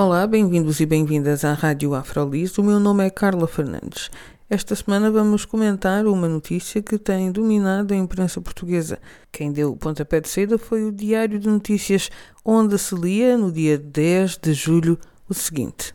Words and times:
Olá, 0.00 0.28
bem-vindos 0.28 0.78
e 0.78 0.86
bem-vindas 0.86 1.44
à 1.44 1.52
Rádio 1.54 1.92
Afrolis. 1.92 2.56
O 2.56 2.62
meu 2.62 2.78
nome 2.78 3.04
é 3.04 3.10
Carla 3.10 3.48
Fernandes. 3.48 4.12
Esta 4.48 4.76
semana 4.76 5.10
vamos 5.10 5.44
comentar 5.44 6.06
uma 6.06 6.28
notícia 6.28 6.80
que 6.80 6.96
tem 6.96 7.32
dominado 7.32 7.92
a 7.92 7.96
imprensa 7.96 8.40
portuguesa. 8.40 9.00
Quem 9.32 9.50
deu 9.50 9.72
o 9.72 9.76
pontapé 9.76 10.20
de 10.20 10.28
saída 10.28 10.56
foi 10.56 10.84
o 10.84 10.92
Diário 10.92 11.40
de 11.40 11.48
Notícias, 11.48 12.10
onde 12.44 12.78
se 12.78 12.94
lia, 12.94 13.36
no 13.36 13.50
dia 13.50 13.76
10 13.76 14.38
de 14.40 14.52
julho, 14.52 14.96
o 15.28 15.34
seguinte. 15.34 15.92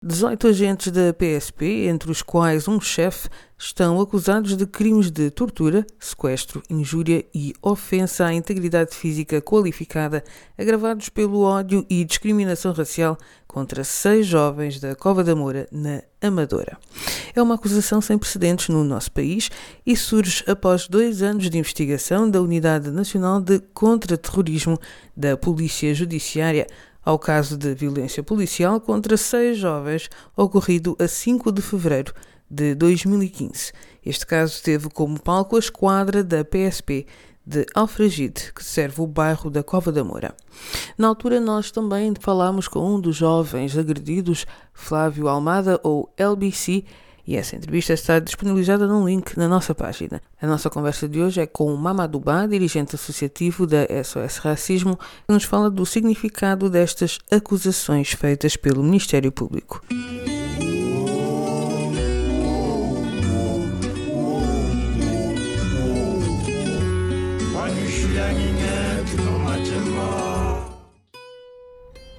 18 0.00 0.46
agentes 0.46 0.92
da 0.92 1.12
PSP, 1.12 1.88
entre 1.88 2.08
os 2.08 2.22
quais 2.22 2.68
um 2.68 2.80
chefe, 2.80 3.28
estão 3.58 4.00
acusados 4.00 4.56
de 4.56 4.64
crimes 4.64 5.10
de 5.10 5.28
tortura, 5.28 5.84
sequestro, 5.98 6.62
injúria 6.70 7.24
e 7.34 7.52
ofensa 7.60 8.26
à 8.26 8.32
integridade 8.32 8.94
física 8.94 9.42
qualificada, 9.42 10.22
agravados 10.56 11.08
pelo 11.08 11.40
ódio 11.40 11.84
e 11.90 12.04
discriminação 12.04 12.72
racial 12.72 13.18
contra 13.48 13.82
seis 13.82 14.24
jovens 14.24 14.78
da 14.78 14.94
Cova 14.94 15.24
da 15.24 15.34
Moura, 15.34 15.66
na 15.72 16.00
Amadora. 16.22 16.78
É 17.34 17.42
uma 17.42 17.56
acusação 17.56 18.00
sem 18.00 18.16
precedentes 18.16 18.68
no 18.68 18.84
nosso 18.84 19.10
país 19.10 19.50
e 19.84 19.96
surge 19.96 20.44
após 20.46 20.86
dois 20.86 21.22
anos 21.22 21.50
de 21.50 21.58
investigação 21.58 22.30
da 22.30 22.40
Unidade 22.40 22.92
Nacional 22.92 23.40
de 23.40 23.58
Contra-Terrorismo 23.74 24.78
da 25.16 25.36
Polícia 25.36 25.92
Judiciária 25.92 26.68
ao 27.08 27.18
caso 27.18 27.56
de 27.56 27.74
violência 27.74 28.22
policial 28.22 28.78
contra 28.78 29.16
seis 29.16 29.56
jovens 29.56 30.10
ocorrido 30.36 30.94
a 31.00 31.08
5 31.08 31.50
de 31.50 31.62
fevereiro 31.62 32.12
de 32.50 32.74
2015. 32.74 33.72
Este 34.04 34.26
caso 34.26 34.62
teve 34.62 34.90
como 34.90 35.18
palco 35.18 35.56
a 35.56 35.58
esquadra 35.58 36.22
da 36.22 36.44
PSP 36.44 37.06
de 37.46 37.64
Alfragide, 37.74 38.52
que 38.54 38.62
serve 38.62 39.00
o 39.00 39.06
bairro 39.06 39.48
da 39.48 39.62
Cova 39.62 39.90
da 39.90 40.04
Moura. 40.04 40.34
Na 40.98 41.08
altura, 41.08 41.40
nós 41.40 41.70
também 41.70 42.12
falámos 42.20 42.68
com 42.68 42.96
um 42.96 43.00
dos 43.00 43.16
jovens 43.16 43.74
agredidos, 43.78 44.44
Flávio 44.74 45.28
Almada, 45.28 45.80
ou 45.82 46.12
LBC, 46.14 46.84
e 47.28 47.36
essa 47.36 47.56
entrevista 47.56 47.92
está 47.92 48.18
disponibilizada 48.18 48.86
num 48.86 49.06
link 49.06 49.36
na 49.36 49.46
nossa 49.46 49.74
página. 49.74 50.22
A 50.40 50.46
nossa 50.46 50.70
conversa 50.70 51.06
de 51.06 51.20
hoje 51.20 51.42
é 51.42 51.46
com 51.46 51.70
o 51.70 51.76
Mamadou 51.76 52.18
Ba, 52.18 52.46
dirigente 52.46 52.94
associativo 52.94 53.66
da 53.66 53.86
SOS 54.02 54.38
Racismo, 54.38 54.96
que 54.96 55.34
nos 55.34 55.44
fala 55.44 55.70
do 55.70 55.84
significado 55.84 56.70
destas 56.70 57.18
acusações 57.30 58.12
feitas 58.12 58.56
pelo 58.56 58.82
Ministério 58.82 59.30
Público. 59.30 59.84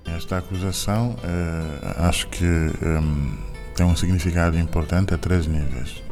Esta 0.05 0.37
acusação, 0.37 1.13
uh, 1.13 2.03
acho 2.03 2.27
que 2.27 2.45
um, 2.45 3.48
tem 3.79 3.85
um 3.85 3.95
significado 3.95 4.59
importante 4.59 5.13
a 5.13 5.17
três 5.17 5.47
níveis. 5.47 6.03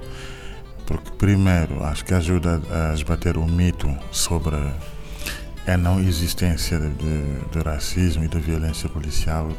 Porque, 0.85 1.11
primeiro, 1.17 1.83
acho 1.83 2.05
que 2.05 2.13
ajuda 2.13 2.61
a 2.71 2.93
esbater 2.93 3.37
o 3.37 3.45
mito 3.45 3.93
sobre 4.09 4.55
a 4.55 5.75
não 5.75 5.99
existência 5.99 6.79
de 6.79 7.59
racismo 7.59 8.23
e 8.23 8.29
de 8.29 8.39
violência 8.39 8.87
policial 8.87 9.51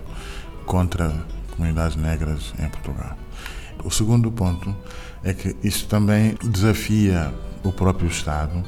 contra 0.65 1.13
comunidades 1.55 1.97
negras 1.97 2.55
em 2.59 2.67
Portugal. 2.71 3.15
O 3.85 3.91
segundo 3.91 4.33
ponto 4.33 4.75
é 5.23 5.35
que 5.35 5.55
isso 5.63 5.87
também 5.87 6.35
desafia 6.43 7.31
o 7.63 7.71
próprio 7.71 8.09
Estado 8.09 8.65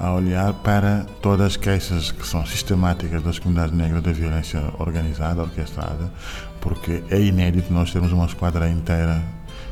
a 0.00 0.14
olhar 0.14 0.54
para 0.54 1.04
todas 1.20 1.48
as 1.48 1.56
queixas 1.56 2.10
que 2.10 2.26
são 2.26 2.44
sistemáticas 2.46 3.22
das 3.22 3.38
comunidades 3.38 3.76
negras 3.76 4.02
da 4.02 4.12
violência 4.12 4.62
organizada, 4.78 5.42
orquestrada, 5.42 6.10
porque 6.58 7.04
é 7.10 7.20
inédito 7.20 7.70
nós 7.70 7.92
termos 7.92 8.10
uma 8.10 8.24
esquadra 8.24 8.68
inteira 8.68 9.22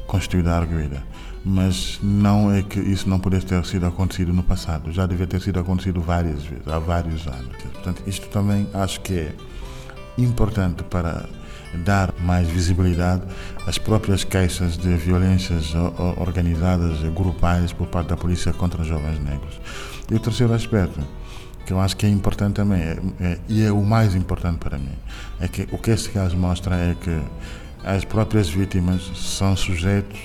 constituída 0.07 0.55
arguída. 0.55 1.03
Mas 1.43 1.99
não 2.03 2.53
é 2.53 2.63
que 2.63 2.79
isso 2.79 3.09
não 3.09 3.19
pudesse 3.19 3.47
ter 3.47 3.65
sido 3.65 3.87
acontecido 3.87 4.31
no 4.33 4.43
passado, 4.43 4.93
já 4.93 5.07
devia 5.07 5.27
ter 5.27 5.41
sido 5.41 5.61
acontecido 5.61 6.01
várias 6.03 6.45
vezes, 6.45 6.69
há 6.69 6.79
vários 6.79 7.27
anos. 7.27 7.57
Portanto, 7.73 8.03
isto 8.07 8.29
também 8.29 8.69
acho 8.75 9.01
que 9.01 9.15
é 9.15 9.35
importante 10.19 10.83
para 10.85 11.29
dar 11.85 12.15
mais 12.21 12.49
visibilidade 12.49 13.23
às 13.67 13.79
próprias 13.79 14.25
queixas 14.25 14.77
de 14.77 14.97
violências 14.97 15.75
organizadas, 16.17 17.01
grupais 17.15 17.73
por 17.73 17.87
parte 17.87 18.09
da 18.09 18.17
polícia 18.17 18.53
contra 18.53 18.83
jovens 18.85 19.19
negros. 19.21 19.61
E 20.11 20.15
o 20.15 20.19
terceiro 20.19 20.55
aspecto, 20.55 21.01
que 21.67 21.73
eu 21.73 21.81
acho 21.81 21.97
que 21.97 22.07
é 22.07 22.09
importante 22.09 22.55
também, 22.55 22.81
é, 22.81 22.99
é, 23.21 23.39
e 23.49 23.63
é 23.63 23.71
o 23.71 23.83
mais 23.83 24.15
importante 24.15 24.59
para 24.59 24.79
mim, 24.79 24.97
é 25.41 25.47
que 25.47 25.69
o 25.71 25.79
que 25.79 25.91
este 25.91 26.11
caso 26.11 26.37
mostra 26.37 26.75
é 26.75 26.95
que 26.95 27.21
as 27.85 28.05
próprias 28.05 28.49
vítimas 28.49 29.03
são 29.15 29.55
sujeitos 29.55 30.19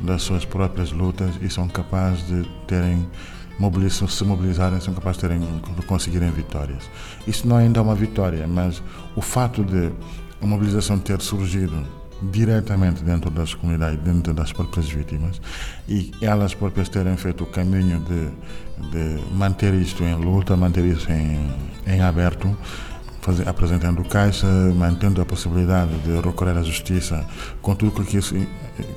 das 0.00 0.22
suas 0.22 0.44
próprias 0.44 0.92
lutas 0.92 1.34
e 1.40 1.48
são 1.48 1.68
capazes 1.68 2.26
de 2.26 2.48
terem 2.66 3.06
mobilizam, 3.58 4.08
se 4.08 4.24
mobilizarem, 4.24 4.80
são 4.80 4.94
capazes 4.94 5.20
de, 5.20 5.28
terem, 5.28 5.40
de 5.40 5.86
conseguirem 5.86 6.30
vitórias. 6.30 6.88
Isso 7.26 7.46
não 7.46 7.58
é 7.58 7.62
ainda 7.62 7.82
uma 7.82 7.94
vitória, 7.94 8.46
mas 8.46 8.82
o 9.14 9.20
fato 9.20 9.64
de 9.64 9.92
a 10.40 10.46
mobilização 10.46 10.98
ter 10.98 11.20
surgido 11.22 11.86
diretamente 12.22 13.02
dentro 13.02 13.30
das 13.30 13.54
comunidades, 13.54 13.98
dentro 14.00 14.32
das 14.32 14.52
próprias 14.52 14.88
vítimas 14.88 15.40
e 15.88 16.12
elas 16.20 16.54
próprias 16.54 16.88
terem 16.88 17.16
feito 17.16 17.44
o 17.44 17.46
caminho 17.46 18.00
de, 18.00 18.88
de 18.90 19.34
manter 19.34 19.74
isto 19.74 20.02
em 20.04 20.14
luta, 20.14 20.56
manter 20.56 20.84
isso 20.84 21.10
em, 21.10 21.50
em 21.86 22.00
aberto, 22.00 22.56
fazer, 23.24 23.48
apresentando 23.48 24.04
caixa, 24.04 24.46
mantendo 24.76 25.20
a 25.22 25.24
possibilidade 25.24 25.96
de 26.00 26.20
recorrer 26.20 26.58
à 26.58 26.62
justiça 26.62 27.24
com 27.62 27.74
tudo 27.74 28.04
que 28.04 28.18
isso, 28.18 28.34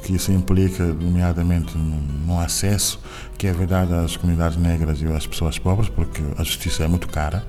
que 0.04 0.14
isso 0.14 0.34
implica, 0.34 0.84
nomeadamente 0.84 1.78
no, 1.78 2.38
acesso 2.38 3.00
que 3.38 3.48
é 3.48 3.54
verdade 3.54 3.94
às 3.94 4.18
comunidades 4.18 4.58
negras 4.58 5.02
e 5.02 5.08
às 5.08 5.26
pessoas 5.26 5.58
pobres, 5.58 5.90
porque 5.90 6.22
a 6.38 6.44
justiça 6.44 6.84
é 6.84 6.88
muito 6.88 7.08
cara, 7.08 7.44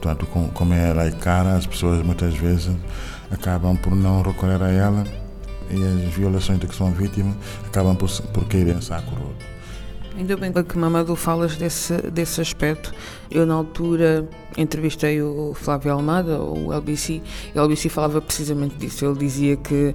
portanto, 0.00 0.26
como 0.26 0.72
ela 0.72 1.04
é 1.04 1.10
cara, 1.10 1.54
as 1.54 1.66
pessoas 1.66 2.02
muitas 2.02 2.34
vezes 2.34 2.74
acabam 3.30 3.76
por 3.76 3.94
não 3.94 4.22
recorrer 4.22 4.62
a 4.62 4.70
ela 4.70 5.04
e 5.70 6.06
as 6.06 6.14
violações 6.14 6.58
de 6.58 6.66
que 6.66 6.74
são 6.74 6.90
vítimas 6.92 7.36
acabam 7.66 7.94
por, 7.94 8.10
por 8.32 8.46
cair 8.46 8.68
em 8.68 8.80
saco 8.80 9.14
roto. 9.14 9.52
Ainda 10.16 10.36
bem 10.36 10.52
que 10.52 10.76
Mamadou 10.76 11.16
falas 11.16 11.56
desse, 11.56 11.94
desse 12.10 12.40
aspecto. 12.40 12.92
Eu, 13.30 13.46
na 13.46 13.54
altura, 13.54 14.28
entrevistei 14.58 15.22
o 15.22 15.54
Flávio 15.54 15.90
Almada, 15.90 16.38
o 16.38 16.70
LBC, 16.70 17.22
e 17.54 17.58
o 17.58 17.62
LBC 17.62 17.88
falava 17.88 18.20
precisamente 18.20 18.74
disso. 18.76 19.06
Ele 19.06 19.18
dizia 19.18 19.56
que 19.56 19.94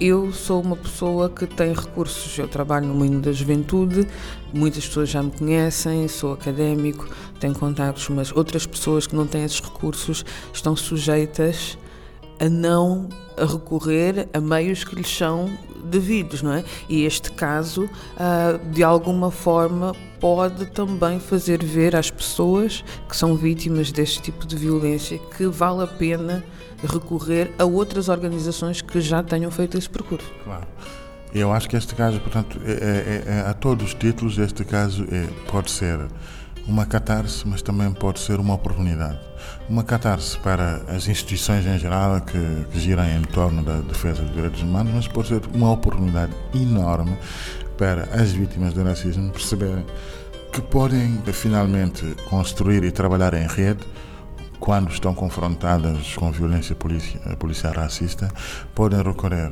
eu 0.00 0.32
sou 0.32 0.60
uma 0.60 0.74
pessoa 0.76 1.30
que 1.30 1.46
tem 1.46 1.72
recursos. 1.72 2.36
Eu 2.36 2.48
trabalho 2.48 2.88
no 2.88 2.94
mundo 2.94 3.20
da 3.20 3.30
juventude, 3.30 4.06
muitas 4.52 4.84
pessoas 4.84 5.08
já 5.08 5.22
me 5.22 5.30
conhecem, 5.30 6.08
sou 6.08 6.32
académico, 6.32 7.08
tenho 7.38 7.54
contactos, 7.54 8.08
mas 8.08 8.32
outras 8.32 8.66
pessoas 8.66 9.06
que 9.06 9.14
não 9.14 9.28
têm 9.28 9.44
esses 9.44 9.60
recursos 9.60 10.24
estão 10.52 10.74
sujeitas 10.74 11.78
a 12.40 12.48
não 12.48 13.08
recorrer 13.38 14.28
a 14.32 14.40
meios 14.40 14.82
que 14.82 14.96
lhes 14.96 15.08
são 15.08 15.48
devidos, 15.82 16.42
não 16.42 16.52
é? 16.52 16.64
E 16.88 17.04
este 17.04 17.30
caso, 17.32 17.84
uh, 17.84 18.70
de 18.70 18.82
alguma 18.82 19.30
forma, 19.30 19.94
pode 20.20 20.66
também 20.66 21.18
fazer 21.18 21.64
ver 21.64 21.96
às 21.96 22.10
pessoas 22.10 22.84
que 23.08 23.16
são 23.16 23.34
vítimas 23.36 23.90
deste 23.90 24.22
tipo 24.22 24.46
de 24.46 24.56
violência 24.56 25.18
que 25.36 25.46
vale 25.46 25.82
a 25.82 25.86
pena 25.86 26.44
recorrer 26.84 27.52
a 27.58 27.64
outras 27.64 28.08
organizações 28.08 28.80
que 28.80 29.00
já 29.00 29.22
tenham 29.22 29.50
feito 29.50 29.78
esse 29.78 29.88
percurso. 29.88 30.30
Claro. 30.44 30.66
Eu 31.34 31.50
acho 31.50 31.68
que 31.68 31.76
este 31.76 31.94
caso, 31.94 32.20
portanto, 32.20 32.60
é, 32.64 32.72
é, 32.72 33.24
é, 33.26 33.40
a 33.48 33.54
todos 33.54 33.86
os 33.86 33.94
títulos, 33.94 34.36
este 34.38 34.64
caso 34.64 35.06
é, 35.10 35.26
pode 35.50 35.70
ser 35.70 35.98
uma 36.66 36.86
catarse, 36.86 37.46
mas 37.46 37.62
também 37.62 37.92
pode 37.92 38.20
ser 38.20 38.38
uma 38.38 38.54
oportunidade. 38.54 39.18
Uma 39.68 39.82
catarse 39.82 40.38
para 40.38 40.76
as 40.88 41.08
instituições 41.08 41.66
em 41.66 41.78
geral 41.78 42.20
que, 42.20 42.66
que 42.70 42.80
giram 42.80 43.04
em 43.04 43.22
torno 43.22 43.62
da 43.62 43.80
defesa 43.80 44.22
dos 44.22 44.34
direitos 44.34 44.62
humanos, 44.62 44.92
mas 44.94 45.08
pode 45.08 45.28
ser 45.28 45.42
uma 45.54 45.70
oportunidade 45.70 46.32
enorme 46.54 47.16
para 47.76 48.04
as 48.14 48.32
vítimas 48.32 48.74
do 48.74 48.84
racismo 48.84 49.30
perceberem 49.30 49.84
que 50.52 50.60
podem 50.60 51.18
finalmente 51.32 52.14
construir 52.28 52.84
e 52.84 52.90
trabalhar 52.90 53.32
em 53.34 53.46
rede 53.46 53.80
quando 54.60 54.92
estão 54.92 55.12
confrontadas 55.12 56.14
com 56.14 56.30
violência 56.30 56.76
policial 56.76 57.72
racista, 57.72 58.28
podem 58.74 59.02
recorrer 59.02 59.50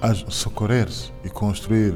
a 0.00 0.14
socorrer-se 0.14 1.12
e 1.24 1.28
construir 1.28 1.94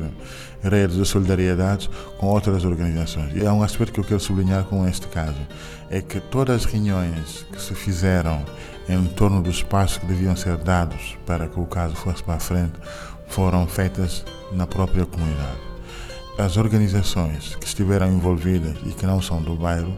redes 0.63 0.97
de 0.97 1.05
solidariedade 1.05 1.89
com 2.19 2.27
outras 2.27 2.65
organizações. 2.65 3.35
E 3.35 3.45
é 3.45 3.53
um 3.53 3.63
aspecto 3.63 3.93
que 3.93 4.01
eu 4.01 4.05
quero 4.05 4.21
sublinhar 4.21 4.65
com 4.65 4.87
este 4.87 5.07
caso, 5.09 5.41
é 5.91 6.01
que 6.01 6.21
todas 6.21 6.65
as 6.65 6.65
reuniões 6.65 7.47
que 7.53 7.61
se 7.61 7.75
fizeram 7.75 8.45
em 8.89 9.05
torno 9.07 9.43
dos 9.43 9.63
passos 9.63 9.99
que 9.99 10.07
deviam 10.07 10.37
ser 10.37 10.57
dados 10.57 11.17
para 11.27 11.49
que 11.49 11.59
o 11.59 11.67
caso 11.67 11.95
fosse 11.95 12.23
para 12.23 12.35
a 12.35 12.41
frente 12.41 12.75
foram 13.29 13.67
feitas 13.67 14.25
na 14.53 14.67
própria 14.67 15.07
comunidade 15.07 15.72
as 16.39 16.57
organizações 16.57 17.55
que 17.57 17.67
estiveram 17.67 18.11
envolvidas 18.11 18.77
e 18.87 18.91
que 18.91 19.05
não 19.05 19.21
são 19.21 19.43
do 19.43 19.55
bairro 19.55 19.97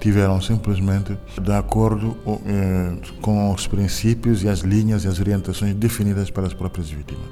tiveram 0.00 0.40
simplesmente 0.40 1.16
de 1.40 1.52
acordo 1.52 2.16
eh, 2.46 2.96
com 3.20 3.52
os 3.52 3.66
princípios 3.66 4.42
e 4.42 4.48
as 4.48 4.60
linhas 4.60 5.04
e 5.04 5.08
as 5.08 5.18
orientações 5.20 5.74
definidas 5.74 6.30
pelas 6.30 6.52
próprias 6.52 6.90
vítimas. 6.90 7.26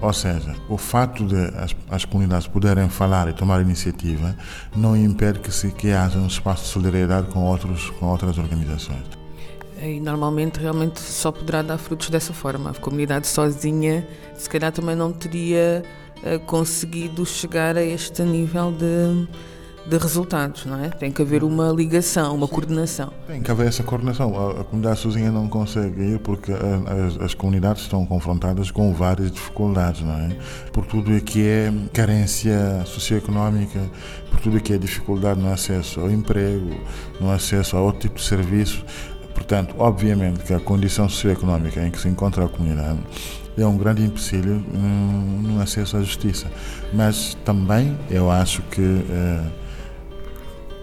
Ou, 0.00 0.12
seja, 0.12 0.54
o 0.68 0.76
fato 0.76 1.26
de 1.26 1.36
as, 1.56 1.74
as, 1.90 2.04
comunidades 2.04 2.46
poderem 2.46 2.88
falar 2.88 3.28
e 3.28 3.32
tomar 3.32 3.60
iniciativa 3.60 4.36
não 4.74 4.96
impede 4.96 5.40
que, 5.40 5.52
se, 5.52 5.70
que 5.70 5.92
haja 5.92 6.18
um 6.18 6.26
espaço 6.26 6.64
de 6.64 6.68
solidariedade 6.68 7.28
com, 7.28 7.44
outros, 7.44 7.90
com 7.98 8.06
outras 8.06 8.38
organizações. 8.38 9.04
E 9.82 10.00
normalmente 10.00 10.58
realmente 10.58 11.00
só 11.00 11.30
poderá 11.30 11.60
dar 11.60 11.76
frutos 11.76 12.08
dessa 12.08 12.32
forma. 12.32 12.70
A 12.70 12.74
comunidade 12.74 13.26
sozinha, 13.26 14.06
se 14.34 14.48
calhar, 14.48 14.72
também 14.72 14.96
não 14.96 15.12
teria 15.12 15.82
conseguido 16.46 17.24
chegar 17.24 17.76
a 17.76 17.82
este 17.82 18.22
nível 18.22 18.72
de, 18.72 19.28
de 19.88 19.96
resultados, 19.98 20.66
não 20.66 20.82
é? 20.82 20.88
Tem 20.88 21.12
que 21.12 21.22
haver 21.22 21.44
uma 21.44 21.70
ligação, 21.70 22.34
uma 22.34 22.48
coordenação. 22.48 23.12
Tem 23.26 23.40
que 23.40 23.50
haver 23.50 23.68
essa 23.68 23.84
coordenação. 23.84 24.36
A, 24.36 24.60
a 24.60 24.64
comunidade 24.64 24.98
sozinha 24.98 25.30
não 25.30 25.48
consegue 25.48 26.02
ir 26.02 26.18
porque 26.18 26.52
as, 26.52 27.20
as, 27.22 27.34
comunidades 27.34 27.82
estão 27.82 28.04
confrontadas 28.04 28.70
com 28.70 28.92
várias 28.92 29.30
dificuldades, 29.30 30.02
não 30.02 30.14
é? 30.14 30.36
Por 30.72 30.84
tudo 30.86 31.20
que 31.20 31.46
é 31.46 31.72
carência 31.92 32.82
socioeconómica, 32.84 33.80
por 34.30 34.40
tudo 34.40 34.60
que 34.60 34.72
é 34.72 34.78
dificuldade 34.78 35.40
no 35.40 35.52
acesso 35.52 36.00
ao 36.00 36.10
emprego, 36.10 36.80
no 37.20 37.30
acesso 37.30 37.76
a 37.76 37.80
outro 37.80 38.00
tipo 38.00 38.16
de 38.16 38.24
serviço. 38.24 38.84
Portanto, 39.34 39.74
obviamente 39.78 40.42
que 40.42 40.52
a 40.52 40.58
condição 40.58 41.08
socioeconómica 41.08 41.86
em 41.86 41.90
que 41.90 42.00
se 42.00 42.08
encontra 42.08 42.44
a 42.46 42.48
comunidade 42.48 42.98
é 43.62 43.66
um 43.66 43.76
grande 43.76 44.02
empecilho 44.02 44.64
no, 44.72 45.42
no 45.42 45.62
acesso 45.62 45.96
à 45.96 46.00
justiça. 46.00 46.50
Mas 46.92 47.36
também 47.44 47.96
eu 48.10 48.30
acho 48.30 48.62
que 48.62 48.80
uh, 48.80 49.52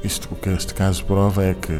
isto, 0.03 0.27
o 0.31 0.35
que 0.35 0.49
este 0.49 0.73
caso 0.73 1.05
prova 1.05 1.43
é 1.43 1.53
que, 1.53 1.79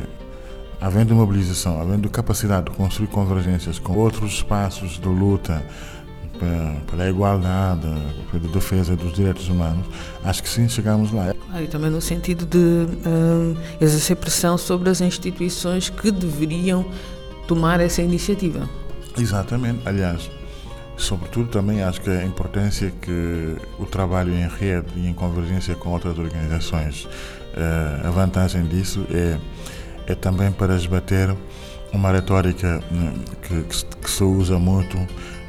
havendo 0.79 1.15
mobilização, 1.15 1.81
havendo 1.81 2.09
capacidade 2.09 2.69
de 2.69 2.77
construir 2.77 3.07
convergências 3.07 3.79
com 3.79 3.97
outros 3.97 4.33
espaços 4.33 4.99
de 4.99 5.07
luta 5.07 5.63
pela 6.89 7.07
igualdade, 7.07 7.87
pela 8.31 8.47
defesa 8.49 8.95
dos 8.95 9.13
direitos 9.13 9.47
humanos, 9.47 9.85
acho 10.23 10.43
que 10.43 10.49
sim, 10.49 10.67
chegamos 10.67 11.11
lá. 11.11 11.33
Ah, 11.53 11.61
e 11.61 11.67
também 11.67 11.89
no 11.89 12.01
sentido 12.01 12.45
de 12.45 12.57
uh, 12.57 13.57
exercer 13.79 14.17
pressão 14.17 14.57
sobre 14.57 14.89
as 14.89 14.99
instituições 14.99 15.89
que 15.89 16.11
deveriam 16.11 16.85
tomar 17.47 17.79
essa 17.79 18.01
iniciativa. 18.01 18.69
Exatamente. 19.17 19.79
Aliás, 19.85 20.29
Sobretudo 20.95 21.49
também 21.49 21.81
acho 21.81 22.01
que 22.01 22.09
a 22.09 22.23
importância 22.23 22.91
que 23.01 23.55
o 23.79 23.85
trabalho 23.85 24.33
em 24.33 24.47
rede 24.47 24.87
e 24.95 25.07
em 25.07 25.13
convergência 25.13 25.75
com 25.75 25.89
outras 25.89 26.17
organizações, 26.17 27.07
eh, 27.55 28.01
a 28.03 28.11
vantagem 28.11 28.65
disso 28.65 29.05
é, 29.11 29.37
é 30.07 30.15
também 30.15 30.51
para 30.51 30.75
esbater 30.75 31.35
uma 31.91 32.11
retórica 32.11 32.79
né, 32.91 33.13
que, 33.41 33.63
que 33.63 34.09
se 34.09 34.23
usa 34.23 34.57
muito 34.57 34.97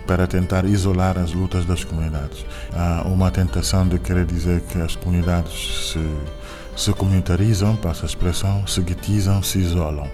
para 0.07 0.27
tentar 0.27 0.65
isolar 0.65 1.19
as 1.19 1.33
lutas 1.33 1.65
das 1.65 1.83
comunidades. 1.83 2.45
Há 2.73 3.03
uma 3.07 3.31
tentação 3.31 3.89
de 3.89 3.99
querer 3.99 4.27
dizer 4.27 4.61
que 4.63 4.79
as 4.79 4.95
comunidades 4.97 5.93
se, 5.93 6.17
se 6.77 6.93
comunitarizam, 6.93 7.77
passa 7.77 8.05
a 8.05 8.07
expressão, 8.07 8.67
se 8.67 8.81
guetizam, 8.83 9.43
se 9.43 9.59
isolam. 9.59 10.09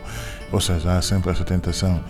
Ou 0.53 0.61
seja, 0.61 0.97
há 0.97 1.03
sempre 1.03 1.31
essa 1.31 1.45
tentação 1.45 2.03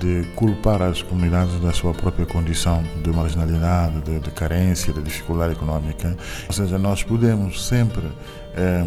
de 0.00 0.24
culpar 0.34 0.82
as 0.82 1.02
comunidades 1.02 1.60
da 1.60 1.72
sua 1.72 1.92
própria 1.94 2.26
condição 2.26 2.82
de 3.02 3.10
marginalidade, 3.10 4.00
de, 4.00 4.18
de 4.18 4.30
carência, 4.30 4.92
de 4.92 5.02
dificuldade 5.02 5.52
econômica. 5.52 6.16
Ou 6.48 6.52
seja, 6.52 6.78
nós 6.78 7.04
podemos 7.04 7.64
sempre, 7.64 8.02
eh, 8.56 8.84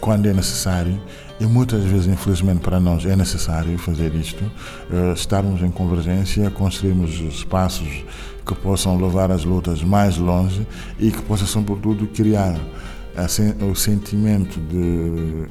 quando 0.00 0.26
é 0.26 0.32
necessário, 0.32 1.00
e 1.38 1.44
muitas 1.44 1.84
vezes, 1.84 2.06
infelizmente, 2.06 2.60
para 2.60 2.80
nós 2.80 3.04
é 3.04 3.14
necessário 3.14 3.78
fazer 3.78 4.14
isto, 4.14 4.42
eh, 4.90 5.12
estarmos 5.12 5.62
em 5.62 5.70
convergência, 5.70 6.50
construirmos 6.50 7.10
espaços 7.20 8.04
que 8.44 8.54
possam 8.54 8.96
levar 8.96 9.30
as 9.30 9.44
lutas 9.44 9.82
mais 9.82 10.16
longe 10.16 10.66
e 10.98 11.10
que 11.10 11.22
possam, 11.22 11.46
sobretudo, 11.46 12.06
criar 12.06 12.58
o 13.70 13.74
sentimento 13.74 14.60
de, 14.60 15.46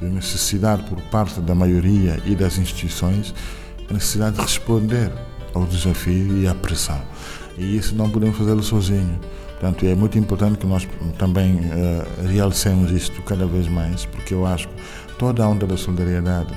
de 0.00 0.12
necessidade 0.12 0.82
por 0.84 1.00
parte 1.02 1.40
da 1.40 1.54
maioria 1.54 2.20
e 2.24 2.34
das 2.34 2.58
instituições 2.58 3.34
a 3.88 3.92
necessidade 3.92 4.36
de 4.36 4.42
responder 4.42 5.12
ao 5.54 5.64
desafio 5.66 6.38
e 6.38 6.48
à 6.48 6.54
pressão. 6.54 7.00
E 7.56 7.76
isso 7.76 7.94
não 7.94 8.10
podemos 8.10 8.36
fazê-lo 8.36 8.62
sozinho. 8.62 9.20
Portanto, 9.60 9.86
é 9.86 9.94
muito 9.94 10.18
importante 10.18 10.58
que 10.58 10.66
nós 10.66 10.88
também 11.18 11.54
uh, 11.56 12.26
realcemos 12.26 12.90
isto 12.90 13.22
cada 13.22 13.46
vez 13.46 13.68
mais, 13.68 14.04
porque 14.06 14.34
eu 14.34 14.44
acho 14.44 14.66
que 14.68 14.74
toda 15.18 15.44
a 15.44 15.48
onda 15.48 15.66
da 15.66 15.76
solidariedade 15.76 16.52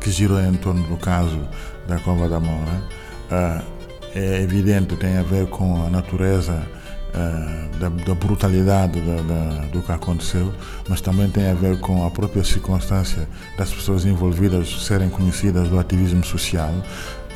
que 0.00 0.10
girou 0.10 0.40
em 0.40 0.54
torno 0.54 0.82
do 0.86 0.96
caso 0.96 1.38
da 1.86 1.98
Cova 1.98 2.28
da 2.28 2.40
Moura 2.40 2.82
uh, 3.30 3.62
é 4.14 4.40
evidente, 4.40 4.96
tem 4.96 5.18
a 5.18 5.22
ver 5.22 5.46
com 5.48 5.84
a 5.84 5.90
natureza 5.90 6.66
uh, 7.16 7.78
da, 7.78 7.88
da, 7.88 8.14
brutalidade 8.14 9.00
da, 9.00 9.16
da, 9.22 9.66
do 9.72 9.82
que 9.82 9.92
aconteceu, 9.92 10.52
mas 10.88 11.00
também 11.00 11.28
tem 11.30 11.50
a 11.50 11.54
ver 11.54 11.80
com 11.80 12.06
a 12.06 12.10
própria 12.10 12.44
circunstância 12.44 13.28
das 13.56 13.72
pessoas 13.72 14.04
envolvidas 14.04 14.84
serem 14.84 15.08
conhecidas 15.08 15.68
do 15.68 15.78
ativismo 15.78 16.24
social 16.24 16.72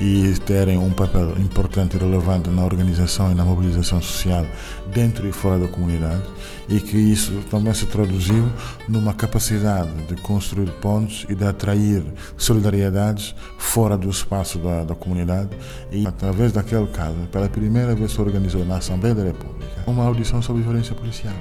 e 0.00 0.34
terem 0.46 0.78
um 0.78 0.90
papel 0.90 1.38
importante 1.38 1.94
e 1.94 1.98
relevante 1.98 2.48
na 2.48 2.64
organização 2.64 3.30
e 3.30 3.34
na 3.34 3.44
mobilização 3.44 4.00
social 4.00 4.46
dentro 4.92 5.28
e 5.28 5.32
fora 5.32 5.58
da 5.58 5.68
comunidade 5.68 6.22
e 6.68 6.80
que 6.80 6.96
isso 6.96 7.32
também 7.50 7.74
se 7.74 7.84
traduziu 7.84 8.50
numa 8.88 9.12
capacidade 9.12 9.92
de 10.06 10.16
construir 10.22 10.70
pontos 10.80 11.26
e 11.28 11.34
de 11.34 11.44
atrair 11.44 12.02
solidariedades 12.36 13.34
fora 13.58 13.98
do 13.98 14.08
espaço 14.08 14.58
da, 14.58 14.84
da 14.84 14.94
comunidade 14.94 15.50
e 15.92 16.06
através 16.06 16.52
daquele 16.52 16.86
caso, 16.86 17.16
pela 17.30 17.48
primeira 17.48 17.94
vez 17.94 18.12
se 18.12 18.20
organizou 18.20 18.64
na 18.64 18.78
Assembleia 18.78 19.14
da 19.14 19.24
República 19.24 19.84
uma 19.86 20.04
audição 20.04 20.40
sobre 20.40 20.62
violência 20.62 20.94
policial. 20.94 21.34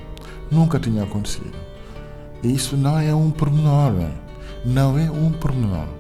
Nunca 0.52 0.80
tinha 0.80 1.04
acontecido. 1.04 1.56
E 2.44 2.54
isso 2.54 2.76
não 2.76 3.00
é 3.00 3.14
um 3.14 3.32
pormenor, 3.32 3.94
não 4.66 4.98
é 4.98 5.10
um 5.10 5.32
pormenor 5.32 5.99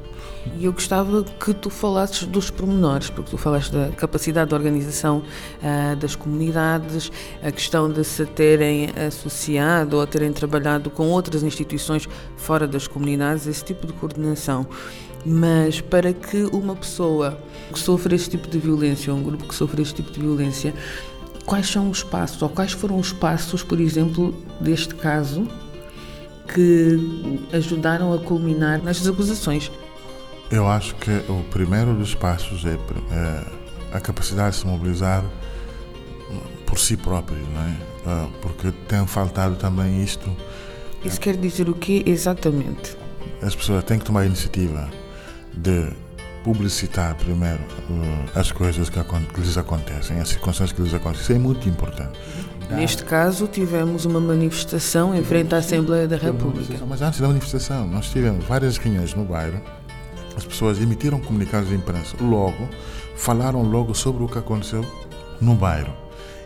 e 0.57 0.65
eu 0.65 0.73
gostava 0.73 1.23
que 1.23 1.53
tu 1.53 1.69
falasses 1.69 2.23
dos 2.23 2.49
pormenores, 2.49 3.09
porque 3.09 3.31
tu 3.31 3.37
falaste 3.37 3.71
da 3.71 3.89
capacidade 3.89 4.49
de 4.49 4.55
organização 4.55 5.23
uh, 5.61 5.95
das 5.95 6.15
comunidades, 6.15 7.11
a 7.43 7.51
questão 7.51 7.91
de 7.91 8.03
se 8.03 8.25
terem 8.25 8.89
associado 9.07 9.97
ou 9.97 10.07
terem 10.07 10.31
trabalhado 10.31 10.89
com 10.89 11.07
outras 11.07 11.43
instituições 11.43 12.07
fora 12.35 12.67
das 12.67 12.87
comunidades, 12.87 13.47
esse 13.47 13.63
tipo 13.63 13.87
de 13.87 13.93
coordenação. 13.93 14.67
Mas 15.25 15.81
para 15.81 16.13
que 16.13 16.43
uma 16.53 16.75
pessoa 16.75 17.37
que 17.71 17.79
sofre 17.79 18.15
este 18.15 18.31
tipo 18.31 18.47
de 18.47 18.57
violência, 18.57 19.13
ou 19.13 19.19
um 19.19 19.23
grupo 19.23 19.45
que 19.45 19.55
sofre 19.55 19.81
este 19.81 19.95
tipo 19.95 20.11
de 20.11 20.19
violência, 20.19 20.73
quais 21.45 21.67
são 21.67 21.89
os 21.89 22.03
passos, 22.03 22.41
ou 22.41 22.49
quais 22.49 22.71
foram 22.71 22.97
os 22.97 23.11
passos, 23.11 23.61
por 23.61 23.79
exemplo, 23.79 24.33
deste 24.61 24.95
caso, 24.95 25.47
que 26.53 27.39
ajudaram 27.51 28.13
a 28.13 28.19
culminar 28.19 28.81
nestas 28.81 29.07
acusações? 29.07 29.69
Eu 30.51 30.67
acho 30.67 30.95
que 30.95 31.11
o 31.29 31.43
primeiro 31.51 31.93
dos 31.93 32.15
passos 32.15 32.65
é, 32.65 32.73
é 33.13 33.43
a 33.95 33.99
capacidade 33.99 34.55
de 34.55 34.61
se 34.61 34.67
mobilizar 34.67 35.23
por 36.65 36.79
si 36.79 36.95
próprio, 36.95 37.39
não 37.53 37.61
é? 37.61 37.75
Ah, 38.05 38.27
porque 38.41 38.71
tem 38.87 39.05
faltado 39.05 39.55
também 39.55 40.03
isto. 40.03 40.29
Isso 41.03 41.19
quer 41.19 41.35
dizer 41.35 41.69
o 41.69 41.73
quê 41.73 42.03
exatamente? 42.05 42.97
As 43.41 43.55
pessoas 43.55 43.83
têm 43.83 43.97
que 43.99 44.05
tomar 44.05 44.21
a 44.21 44.25
iniciativa 44.25 44.89
de 45.53 45.91
publicitar 46.43 47.15
primeiro 47.15 47.59
uh, 47.59 48.39
as 48.39 48.51
coisas 48.51 48.89
que, 48.89 48.99
que, 49.03 49.41
lhes 49.41 49.57
acontecem, 49.57 50.19
as 50.19 50.29
circunstâncias 50.29 50.71
que 50.71 50.81
lhes 50.81 50.93
acontecem. 50.93 51.23
Isso 51.23 51.33
é 51.33 51.39
muito 51.39 51.67
importante. 51.67 52.17
Neste 52.71 53.03
caso, 53.03 53.47
tivemos 53.47 54.05
uma 54.05 54.19
manifestação 54.19 55.15
em 55.15 55.23
frente 55.23 55.55
à 55.55 55.57
Assembleia 55.57 56.07
da 56.07 56.17
República. 56.17 56.75
Mas 56.87 57.01
antes 57.01 57.19
da 57.19 57.27
manifestação, 57.27 57.87
nós 57.87 58.09
tivemos 58.09 58.45
várias 58.45 58.77
reuniões 58.77 59.13
no 59.15 59.25
bairro 59.25 59.59
as 60.39 60.45
pessoas 60.45 60.81
emitiram 60.81 61.19
comunicados 61.19 61.69
de 61.69 61.75
imprensa. 61.75 62.15
Logo, 62.19 62.67
falaram 63.15 63.61
logo 63.61 63.93
sobre 63.93 64.23
o 64.23 64.27
que 64.27 64.37
aconteceu 64.37 64.85
no 65.39 65.53
bairro. 65.53 65.93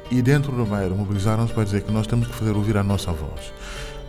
E 0.10 0.22
dentro 0.22 0.52
do 0.52 0.66
bairro 0.66 0.96
mobilizaram-se 0.96 1.54
para 1.54 1.64
dizer 1.64 1.84
que 1.84 1.92
nós 1.92 2.08
temos 2.08 2.28
que 2.28 2.34
fazer 2.34 2.52
ouvir 2.52 2.76
a 2.78 2.84
nossa 2.84 3.12
voz. 3.12 3.54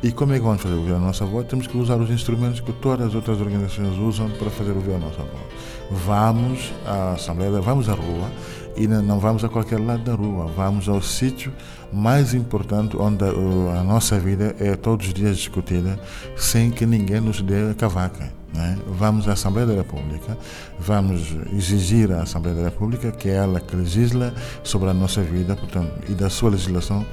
E 0.03 0.11
como 0.11 0.33
é 0.33 0.39
que 0.39 0.45
vamos 0.45 0.61
fazer 0.61 0.75
ouvir 0.75 0.93
a 0.93 0.99
nossa 0.99 1.25
voz? 1.25 1.47
Temos 1.47 1.67
que 1.67 1.77
usar 1.79 1.97
os 1.97 2.11
instrumentos 2.11 2.61
que 2.61 2.73
todas 2.73 3.09
as 3.09 3.15
outras 3.15 3.41
organizações 3.41 3.97
usam 3.99 4.29
para 4.31 4.51
fazer 4.51 4.73
ouvir 4.73 4.95
a 4.95 4.99
nossa 4.99 5.23
voz. 5.23 5.45
Vamos 5.91 6.73
à 6.87 7.13
Assembleia, 7.13 7.61
vamos 7.61 7.89
à 7.89 7.95
rua 7.95 8.31
e 8.77 8.87
não 8.87 9.19
vamos 9.19 9.45
a 9.45 9.49
qualquer 9.49 9.81
lado 9.81 10.03
da 10.03 10.15
rua, 10.15 10.47
vamos 10.47 10.89
ao 10.89 11.01
sítio 11.01 11.53
mais 11.93 12.35
importante 12.35 12.97
onde 12.97 13.25
a, 13.25 13.83
nossa 13.85 14.19
vida 14.19 14.55
é 14.59 14.75
todos 14.75 15.07
os 15.07 15.15
dias 15.15 15.37
discutida 15.37 15.99
sem 16.37 16.71
que 16.71 16.85
ninguém 16.85 17.21
nos 17.21 17.41
dê 17.41 17.75
cavaca. 17.75 18.33
É? 18.57 18.77
Vamos 18.87 19.27
à 19.27 19.33
Assembleia 19.33 19.67
da 19.67 19.75
República, 19.75 20.39
vamos 20.79 21.35
exigir 21.53 22.13
à 22.13 22.23
Assembleia 22.23 22.57
da 22.57 22.65
República 22.65 23.11
que 23.11 23.29
ela 23.29 23.59
que 23.59 23.75
legisla 23.75 24.33
sobre 24.63 24.91
a 24.91 24.95
nossa 24.95 25.23
vida 25.23 25.57
portanto, 25.57 25.93
e 26.09 26.13
da 26.13 26.31
sua 26.31 26.51
legislação 26.51 27.05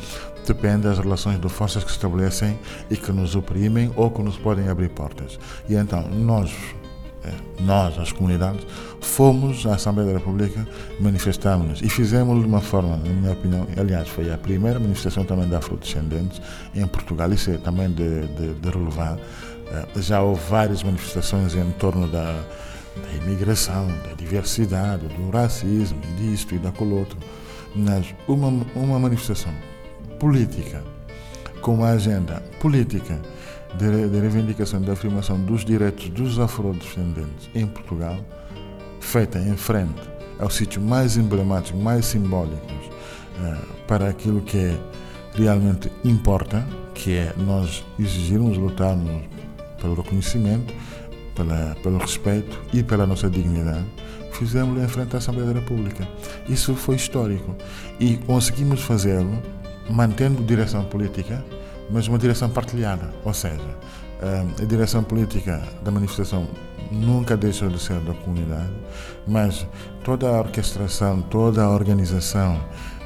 depende 0.46 0.84
das 0.84 1.00
relações 1.00 1.40
de 1.40 1.50
forças 1.50 1.84
que 1.84 1.90
se 1.90 1.98
estabelecem 1.98 2.60
e 2.92 2.98
que 2.98 3.12
nos 3.12 3.36
oprimem 3.36 3.92
ou 3.96 4.12
que 4.12 4.22
nos 4.22 4.38
podem 4.38 4.68
abrir 4.70 4.90
portas. 4.90 5.40
E 5.68 5.76
então 5.76 6.08
nós 6.10 6.52
nós, 7.60 7.98
as 8.00 8.12
comunidades, 8.12 8.66
fomos 9.00 9.66
à 9.66 9.76
Assembleia 9.76 10.14
da 10.14 10.18
República, 10.18 10.68
manifestámos-nos 11.00 11.82
e 11.82 11.90
fizemos 11.90 12.40
de 12.40 12.48
uma 12.48 12.62
forma, 12.62 12.98
na 12.98 13.10
minha 13.10 13.32
opinião, 13.32 13.68
aliás, 13.78 14.08
foi 14.08 14.32
a 14.32 14.38
primeira 14.38 14.80
manifestação 14.80 15.24
também 15.24 15.48
de 15.48 15.56
afrodescendentes 15.56 16.42
em 16.74 16.86
Portugal, 16.88 17.32
isso 17.32 17.52
é 17.52 17.58
também 17.58 17.90
de, 17.92 18.28
de, 18.28 18.54
de 18.54 18.70
relevar. 18.70 19.18
É, 19.72 20.02
já 20.02 20.22
houve 20.22 20.42
várias 20.50 20.84
manifestações 20.84 21.56
em 21.56 21.72
torno 21.72 22.08
da, 22.08 22.44
da 22.96 23.26
imigração, 23.26 23.88
da 23.88 24.14
diversidade, 24.18 25.08
do 25.08 25.30
racismo, 25.30 26.00
disto 26.18 26.56
e 26.56 26.58
daquele 26.58 26.94
outro, 26.94 27.18
mas 27.76 28.06
uma, 28.28 28.66
uma 28.76 29.00
manifestação 29.00 29.54
política, 30.20 30.84
com 31.62 31.76
uma 31.76 31.90
agenda 31.90 32.44
política, 32.60 33.20
de, 33.78 34.10
de 34.10 34.20
reivindicação 34.20 34.82
de 34.82 34.92
afirmação 34.92 35.40
dos 35.40 35.64
direitos 35.64 36.10
dos 36.10 36.40
afrodescendentes 36.40 37.50
em 37.56 37.66
Portugal, 37.66 38.18
feita 39.00 39.40
em 39.40 39.56
frente 39.56 40.02
ao 40.40 40.50
sítio 40.50 40.82
mais 40.82 41.18
emblemático, 41.18 41.78
mais 41.78 42.06
simbólico 42.06 42.66
eh, 43.44 43.58
para 43.88 44.10
aquilo 44.10 44.42
que 44.42 44.78
realmente 45.36 45.92
importa, 46.04 46.66
que 46.94 47.16
é 47.16 47.34
nós 47.38 47.84
exigirmos, 48.00 48.58
lutarmos 48.58 49.24
pelo 49.80 49.96
reconhecimento, 49.96 50.74
pela, 51.36 51.76
pelo 51.82 51.98
respeito 51.98 52.60
e 52.74 52.84
pela 52.84 53.06
nossa 53.08 53.30
dignidade, 53.30 53.86
fizemos 54.34 54.82
em 54.82 54.88
frente 54.88 55.16
à 55.16 55.20
Assembleia 55.20 55.54
da 55.54 55.60
República. 55.60 56.08
Isso 56.50 56.76
foi 56.76 56.96
histórico 56.96 57.56
e 58.00 58.18
conseguimos 58.18 58.82
fazê-lo 58.82 59.42
mantendo 59.90 60.44
direção 60.44 60.84
política, 60.86 61.44
mas 61.92 62.08
uma 62.08 62.18
direção 62.18 62.50
partilhada, 62.50 63.14
ou 63.24 63.34
seja, 63.34 63.78
a 64.62 64.66
direção 64.66 65.04
política 65.04 65.62
da 65.84 65.92
manifestação 65.92 66.48
nunca 66.92 67.36
deixou 67.36 67.70
de 67.70 67.80
ser 67.80 68.00
da 68.02 68.14
comunidade, 68.14 68.72
mas 69.28 69.66
toda 70.04 70.30
a 70.30 70.40
orquestração, 70.40 71.22
toda 71.24 71.64
a 71.64 71.70
organização 71.70 72.60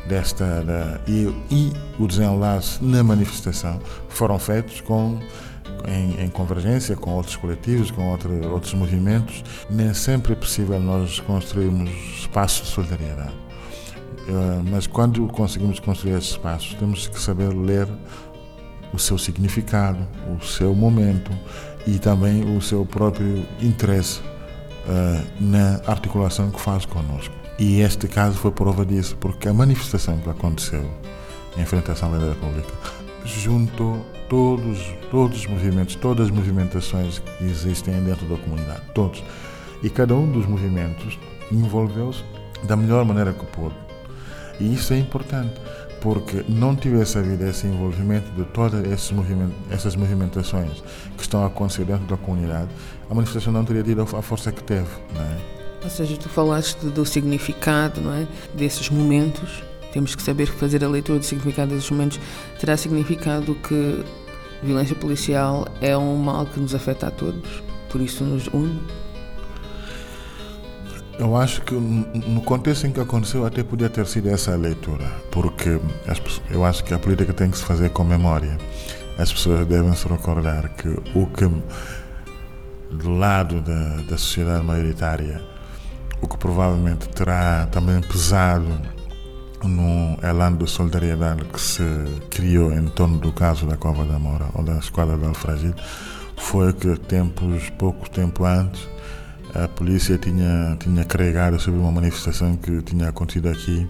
desta 0.07 0.63
da, 0.63 0.99
e, 1.07 1.33
e 1.49 1.73
o 1.99 2.07
desenlace 2.07 2.83
na 2.83 3.03
manifestação 3.03 3.79
foram 4.09 4.37
feitos 4.37 4.81
com 4.81 5.19
em, 5.87 6.25
em, 6.25 6.29
convergência 6.29 6.95
com 6.95 7.11
outros 7.11 7.35
coletivos, 7.35 7.91
com 7.91 8.09
outro, 8.09 8.51
outros 8.51 8.73
movimentos. 8.73 9.43
Nem 9.69 9.93
sempre 9.93 10.33
é 10.33 10.35
possível 10.35 10.79
nós 10.79 11.19
construirmos 11.19 11.89
espaços 12.19 12.67
de 12.67 12.73
solidariedade. 12.73 13.33
Uh, 14.27 14.63
mas 14.71 14.87
quando 14.87 15.27
conseguimos 15.27 15.79
construir 15.79 16.13
esses 16.13 16.31
espaços, 16.31 16.73
temos 16.75 17.07
que 17.07 17.19
saber 17.19 17.49
ler 17.49 17.87
o 18.95 18.99
seu 18.99 19.17
significado, 19.17 19.99
o 20.39 20.43
seu 20.43 20.73
momento 20.73 21.31
e 21.85 21.99
também 21.99 22.55
o 22.55 22.61
seu 22.61 22.85
próprio 22.85 23.45
interesse 23.61 24.19
uh, 24.19 25.25
na 25.39 25.81
articulação 25.85 26.49
que 26.49 26.59
faz 26.59 26.85
conosco. 26.85 27.33
E 27.59 27.81
este 27.81 28.07
caso 28.07 28.37
foi 28.37 28.51
prova 28.51 28.85
disso, 28.85 29.15
porque 29.17 29.47
a 29.47 29.53
manifestação 29.53 30.17
que 30.17 30.29
aconteceu 30.29 30.83
em 31.57 31.65
frente 31.65 31.89
à 31.89 31.93
Assembleia 31.93 32.25
da 32.25 32.33
República 32.33 32.73
juntou 33.25 34.05
todos, 34.29 34.93
todos 35.09 35.39
os 35.39 35.47
movimentos, 35.47 35.95
todas 35.95 36.27
as 36.27 36.31
movimentações 36.31 37.19
que 37.19 37.43
existem 37.45 38.01
dentro 38.03 38.25
da 38.27 38.37
comunidade, 38.37 38.81
todos. 38.93 39.23
E 39.83 39.89
cada 39.89 40.15
um 40.15 40.31
dos 40.31 40.45
movimentos 40.45 41.17
envolveu-se 41.51 42.23
da 42.63 42.75
melhor 42.75 43.05
maneira 43.05 43.33
que 43.33 43.45
pôde. 43.45 43.75
E 44.59 44.73
isso 44.73 44.93
é 44.93 44.97
importante, 44.97 45.53
porque 46.05 46.45
não 46.47 46.75
tivesse 46.75 47.17
havido 47.17 47.43
esse 47.47 47.65
envolvimento 47.65 48.29
de 48.33 48.43
todas 48.45 48.85
essas 49.71 49.95
movimentações 49.95 50.83
que 51.17 51.23
estão 51.23 51.41
a 51.41 51.47
acontecer 51.47 51.83
dentro 51.83 52.05
da 52.05 52.15
comunidade, 52.15 52.69
a 53.09 53.15
manifestação 53.15 53.51
não 53.51 53.65
teria 53.65 53.81
tido 53.81 54.03
a 54.03 54.21
força 54.21 54.51
que 54.51 54.63
teve. 54.63 54.87
Não 55.15 55.21
é? 55.23 55.37
Ou 55.83 55.89
seja, 55.89 56.15
tu 56.15 56.29
falaste 56.29 56.85
do 56.85 57.03
significado 57.07 58.01
não 58.01 58.13
é? 58.13 58.27
desses 58.53 58.87
momentos, 58.87 59.63
temos 59.91 60.13
que 60.13 60.21
saber 60.21 60.45
fazer 60.45 60.83
a 60.85 60.87
leitura 60.87 61.17
do 61.17 61.25
significado 61.25 61.73
desses 61.73 61.89
momentos, 61.89 62.19
terá 62.59 62.77
significado 62.77 63.55
que 63.55 64.05
violência 64.61 64.95
policial 64.95 65.65
é 65.81 65.97
um 65.97 66.17
mal 66.17 66.45
que 66.45 66.59
nos 66.59 66.75
afeta 66.75 67.07
a 67.07 67.11
todos, 67.11 67.63
por 67.89 67.99
isso 67.99 68.23
nos 68.23 68.45
une 68.53 68.79
eu 71.17 71.35
acho 71.35 71.61
que 71.61 71.73
no 71.73 72.41
contexto 72.41 72.87
em 72.87 72.91
que 72.91 72.99
aconteceu 72.99 73.45
até 73.45 73.63
podia 73.63 73.89
ter 73.89 74.05
sido 74.05 74.29
essa 74.29 74.53
a 74.53 74.57
leitura, 74.57 75.05
porque 75.31 75.79
eu 76.49 76.65
acho 76.65 76.83
que 76.83 76.93
a 76.93 76.99
política 76.99 77.33
tem 77.33 77.49
que 77.49 77.57
se 77.57 77.63
fazer 77.63 77.89
com 77.89 78.03
memória. 78.03 78.57
As 79.17 79.31
pessoas 79.31 79.65
devem 79.65 79.93
se 79.93 80.07
recordar 80.07 80.69
que 80.75 80.89
o 81.17 81.25
que 81.27 81.49
do 82.91 83.09
lado 83.11 83.61
da, 83.61 84.01
da 84.09 84.17
sociedade 84.17 84.65
maioritária, 84.65 85.41
o 86.21 86.27
que 86.27 86.37
provavelmente 86.37 87.07
terá 87.09 87.67
também 87.71 88.01
pesado 88.01 88.67
no 89.63 90.17
elan 90.21 90.53
de 90.53 90.69
solidariedade 90.69 91.45
que 91.45 91.59
se 91.59 91.83
criou 92.29 92.71
em 92.71 92.87
torno 92.87 93.17
do 93.17 93.31
caso 93.31 93.65
da 93.65 93.77
Cova 93.77 94.05
da 94.05 94.19
Moura 94.19 94.47
ou 94.53 94.63
da 94.63 94.77
Esquadra 94.77 95.17
de 95.17 95.25
Alfragide, 95.25 95.75
foi 96.37 96.73
que 96.73 96.95
tempos, 96.97 97.69
pouco 97.71 98.09
tempo 98.09 98.43
antes, 98.43 98.87
a 99.63 99.67
polícia 99.67 100.17
tinha, 100.17 100.77
tinha 100.79 101.05
carregado 101.05 101.59
sobre 101.59 101.79
uma 101.79 101.91
manifestação 101.91 102.57
que 102.57 102.81
tinha 102.81 103.09
acontecido 103.09 103.49
aqui 103.49 103.87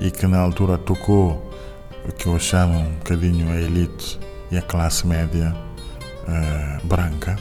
e 0.00 0.10
que 0.10 0.26
na 0.26 0.38
altura 0.38 0.78
tocou 0.78 1.52
o 2.08 2.12
que 2.12 2.26
eu 2.26 2.38
chamo 2.38 2.78
um 2.78 2.94
bocadinho 2.94 3.50
a 3.50 3.56
elite 3.56 4.18
e 4.50 4.56
a 4.56 4.62
classe 4.62 5.06
média 5.06 5.54
uh, 6.22 6.86
branca. 6.86 7.36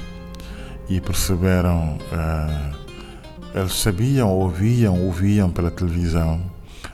E 0.89 1.00
perceberam, 1.00 1.97
uh, 1.97 2.75
eles 3.53 3.74
sabiam, 3.74 4.29
ouviam, 4.29 5.01
ouviam 5.03 5.50
pela 5.50 5.71
televisão 5.71 6.41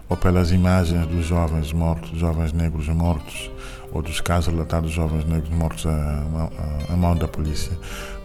ou 0.07 0.15
pelas 0.15 0.51
imagens 0.51 1.07
dos 1.07 1.25
jovens 1.25 1.73
mortos, 1.73 2.17
jovens 2.19 2.53
negros 2.53 2.87
mortos, 2.89 3.49
ou 3.93 4.01
dos 4.01 4.21
casos 4.21 4.53
relatados 4.53 4.89
de 4.89 4.95
jovens 4.95 5.25
negros 5.25 5.49
mortos 5.49 5.85
à, 5.85 6.49
à, 6.89 6.95
mão 6.95 7.15
da 7.15 7.27
polícia, 7.27 7.77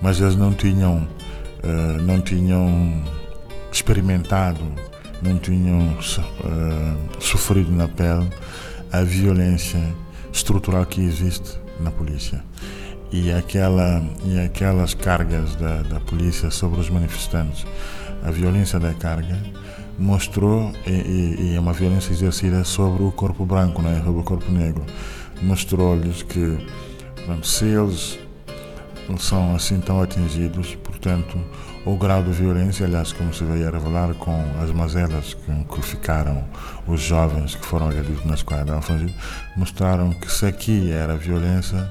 mas 0.03 0.21
eles 0.21 0.37
não 0.37 0.53
tinham 0.53 1.07
uh, 1.67 2.03
não 2.03 2.21
tinham 2.21 3.03
experimentado, 3.73 4.61
não 5.23 5.39
tinham 5.39 5.91
uh, 5.91 7.23
sofrido 7.23 7.71
na 7.73 7.89
pele 7.89 8.29
a 8.93 9.03
violência 9.03 9.83
estrutural 10.33 10.87
que 10.87 11.01
existe 11.01 11.59
na 11.81 11.91
polícia. 11.91 12.43
E, 13.13 13.33
aquela, 13.33 14.03
e 14.25 14.39
aquelas 14.41 14.95
cargas 14.95 15.55
da, 15.57 15.83
da 15.83 16.01
polícia 16.01 16.51
sobre 16.51 16.81
os 16.81 16.91
manifestantes, 16.91 17.65
a 18.25 18.31
violência 18.31 18.81
da 18.81 18.93
carga, 18.95 19.39
mostrou, 19.99 20.73
e, 20.87 21.55
é 21.55 21.61
uma 21.61 21.73
violência 21.73 22.13
exercida 22.13 22.65
sobre 22.65 23.03
o 23.03 23.13
corpo 23.13 23.47
branco, 23.47 23.81
né, 23.81 24.03
sobre 24.05 24.21
o 24.21 24.25
corpo 24.25 24.51
negro, 24.51 24.85
mostrou-lhes 25.43 26.23
que 26.23 26.59
se 27.43 27.67
eles 27.67 28.19
são 29.19 29.55
assim 29.55 29.81
tão 29.81 30.03
atingidos, 30.03 30.77
portanto, 31.07 31.39
o 31.85 31.97
grau 31.97 32.21
de 32.21 32.33
violência, 32.33 32.85
aliás, 32.85 33.13
como 33.13 33.33
se 33.33 33.45
veio 33.45 33.69
a 33.69 33.71
revelar 33.71 34.13
com 34.15 34.45
as 34.61 34.73
mazelas 34.73 35.35
que 35.35 35.83
ficaram 35.83 36.45
os 36.85 37.01
jovens 37.01 37.55
que 37.55 37.65
foram 37.65 37.87
agredidos 37.87 38.25
na 38.25 38.35
esquadra 38.35 38.75
Alfangir, 38.75 39.15
mostraram 39.57 40.11
que 40.11 40.31
se 40.31 40.47
aqui 40.47 40.91
era 40.91 41.17
violência, 41.17 41.89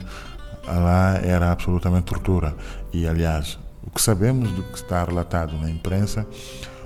lá 0.67 1.17
era 1.23 1.49
absolutamente 1.49 2.07
tortura. 2.07 2.53
E, 2.91 3.07
aliás, 3.07 3.57
o 3.87 3.89
que 3.89 4.01
sabemos 4.01 4.51
do 4.51 4.63
que 4.63 4.75
está 4.75 5.01
relatado 5.05 5.57
na 5.61 5.69
imprensa, 5.69 6.27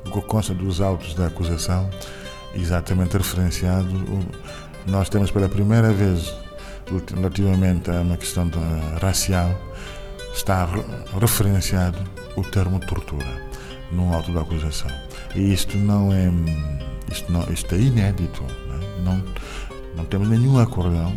o 0.05 0.11
que 0.11 0.21
consta 0.21 0.53
dos 0.53 0.79
autos 0.79 1.15
da 1.15 1.25
acusação, 1.25 1.89
exatamente 2.53 3.17
referenciado, 3.17 3.89
nós 4.85 5.09
temos 5.09 5.31
pela 5.31 5.49
primeira 5.49 5.91
vez, 5.91 6.31
relativamente 7.11 7.89
a 7.89 8.01
uma 8.01 8.17
questão 8.17 8.51
racial, 9.01 9.49
está 10.39 10.67
referenciado 11.19 11.97
o 12.37 12.41
termo 12.41 12.79
tortura 12.79 13.49
no 13.91 14.13
auto 14.13 14.31
da 14.31 14.41
acusação. 14.41 14.89
E 15.35 15.53
isto 15.53 15.77
não 15.77 16.13
é, 16.13 16.31
isto 17.11 17.31
não, 17.31 17.43
isto 17.51 17.75
é 17.75 17.77
inédito. 17.77 18.43
Não, 18.43 18.75
é? 18.75 19.01
não, 19.01 19.23
não 19.97 20.05
temos 20.05 20.29
nenhum 20.29 20.57
acordão 20.57 21.15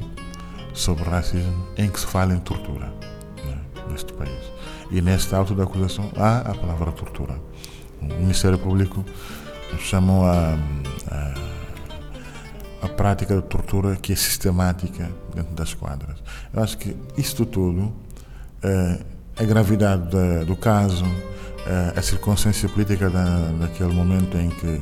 sobre 0.74 1.04
racismo 1.04 1.68
em 1.76 1.88
que 1.88 2.00
se 2.00 2.06
fala 2.06 2.34
em 2.34 2.40
tortura 2.40 2.92
né, 3.44 3.58
neste 3.90 4.12
país. 4.12 4.52
E 4.90 5.00
neste 5.00 5.32
auto 5.34 5.54
de 5.54 5.62
acusação 5.62 6.10
há 6.16 6.38
a 6.38 6.54
palavra 6.54 6.90
tortura. 6.90 7.40
O 8.00 8.06
Ministério 8.06 8.58
Público 8.58 9.04
chamou 9.78 10.26
a, 10.26 10.58
a, 11.10 12.86
a 12.86 12.88
prática 12.88 13.36
de 13.36 13.42
tortura 13.42 13.94
que 13.94 14.12
é 14.12 14.16
sistemática 14.16 15.08
dentro 15.32 15.54
das 15.54 15.72
quadras. 15.74 16.20
Eu 16.52 16.62
acho 16.62 16.76
que 16.76 16.96
isto 17.16 17.46
tudo, 17.46 17.92
eh, 18.62 19.11
a 19.36 19.44
gravidade 19.44 20.10
da, 20.10 20.44
do 20.44 20.56
caso, 20.56 21.04
eh, 21.66 21.94
a 21.96 22.02
circunstância 22.02 22.68
política 22.68 23.08
da, 23.08 23.50
daquele 23.60 23.92
momento 23.92 24.36
em 24.36 24.50
que 24.50 24.80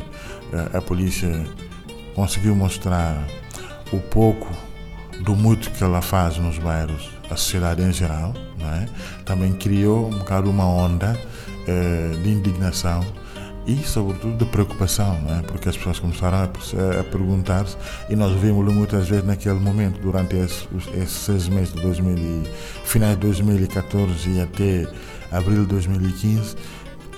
eh, 0.52 0.76
a 0.76 0.80
polícia 0.80 1.46
conseguiu 2.14 2.54
mostrar 2.54 3.16
o 3.92 3.98
pouco 3.98 4.50
do 5.22 5.36
muito 5.36 5.70
que 5.70 5.84
ela 5.84 6.00
faz 6.00 6.38
nos 6.38 6.58
bairros, 6.58 7.10
a 7.30 7.36
sociedade 7.36 7.82
em 7.82 7.92
geral, 7.92 8.34
é? 8.60 8.86
também 9.24 9.52
criou 9.52 10.08
um 10.08 10.18
bocado 10.18 10.50
uma 10.50 10.66
onda 10.66 11.18
eh, 11.66 12.10
de 12.22 12.30
indignação 12.30 13.04
e, 13.66 13.76
sobretudo, 13.84 14.36
de 14.36 14.50
preocupação, 14.50 15.16
é? 15.28 15.42
porque 15.42 15.68
as 15.68 15.76
pessoas 15.76 15.98
começaram 15.98 16.38
a, 16.38 16.44
a 16.44 17.04
perguntar-se, 17.04 17.76
e 18.08 18.16
nós 18.16 18.32
vimos 18.40 18.72
muitas 18.72 19.08
vezes 19.08 19.24
naquele 19.24 19.60
momento, 19.60 20.00
durante 20.00 20.36
esses, 20.36 20.66
esses 20.94 21.10
seis 21.10 21.48
meses 21.48 21.74
de 21.74 21.82
2000, 21.82 22.44
finais 22.84 23.14
de 23.14 23.20
2014 23.20 24.30
e 24.30 24.40
até 24.40 24.88
abril 25.30 25.62
de 25.62 25.66
2015 25.66 26.56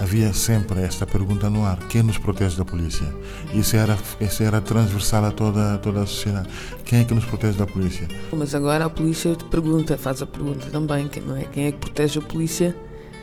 havia 0.03 0.33
sempre 0.33 0.81
esta 0.81 1.07
pergunta 1.07 1.49
no 1.49 1.65
ar: 1.65 1.79
quem 1.89 2.03
nos 2.03 2.19
protege 2.19 2.57
da 2.57 2.65
polícia? 2.65 3.07
Isso 3.55 3.77
era, 3.77 3.97
isso 4.21 4.43
era 4.43 4.61
transversal 4.61 5.25
a 5.27 5.31
toda, 5.31 5.79
toda 5.79 6.03
a 6.03 6.07
sociedade. 6.07 6.49
Quem 6.85 7.01
é 7.01 7.05
que 7.05 7.15
nos 7.15 7.25
protege 7.25 7.57
da 7.57 7.67
polícia? 7.67 8.09
Mas 8.33 8.55
agora 8.55 8.85
a 8.85 8.91
polícia 8.91 9.35
te 9.35 9.45
pergunta, 9.45 9.97
faz 9.97 10.21
a 10.21 10.27
pergunta 10.27 10.67
também: 10.71 11.09
não 11.25 11.37
é? 11.37 11.45
quem 11.45 11.67
é 11.67 11.73
que 11.73 11.79
protege 11.79 12.19
a 12.19 12.23
polícia 12.23 12.77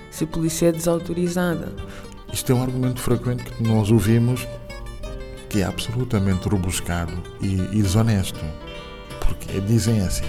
se 0.10 0.24
a 0.24 0.28
polícia 0.28 0.68
é 0.68 0.72
desautorizada? 0.72 1.74
Isto 2.32 2.52
é 2.52 2.56
um 2.56 2.62
argumento 2.62 3.02
frequente 3.02 3.44
que 3.44 3.64
nós 3.64 3.92
ouvimos 3.92 4.48
que 5.50 5.62
é 5.62 5.66
absolutamente 5.66 6.48
rebuscado 6.48 7.12
e, 7.42 7.56
e 7.78 7.82
desonesto. 7.82 8.40
Porque 9.20 9.60
dizem 9.62 10.00
assim: 10.02 10.26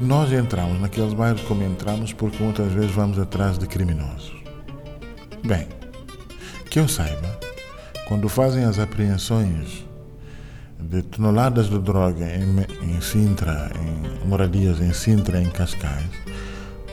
nós 0.00 0.32
entramos 0.32 0.80
naqueles 0.80 1.12
bairros 1.12 1.42
como 1.42 1.62
entramos 1.62 2.12
porque 2.12 2.42
muitas 2.42 2.72
vezes 2.72 2.90
vamos 2.90 3.18
atrás 3.18 3.58
de 3.58 3.66
criminosos. 3.66 4.34
Bem, 5.44 5.68
que 6.70 6.78
eu 6.78 6.88
saiba, 6.88 7.38
quando 8.08 8.28
fazem 8.28 8.64
as 8.64 8.78
apreensões 8.78 9.84
de 10.78 11.02
toneladas 11.02 11.68
de 11.68 11.78
droga 11.78 12.24
em, 12.24 12.90
em 12.90 13.00
Sintra, 13.00 13.70
em 13.80 14.28
moradias 14.28 14.80
em 14.80 14.92
Sintra, 14.92 15.40
em 15.40 15.50
Cascais, 15.50 16.10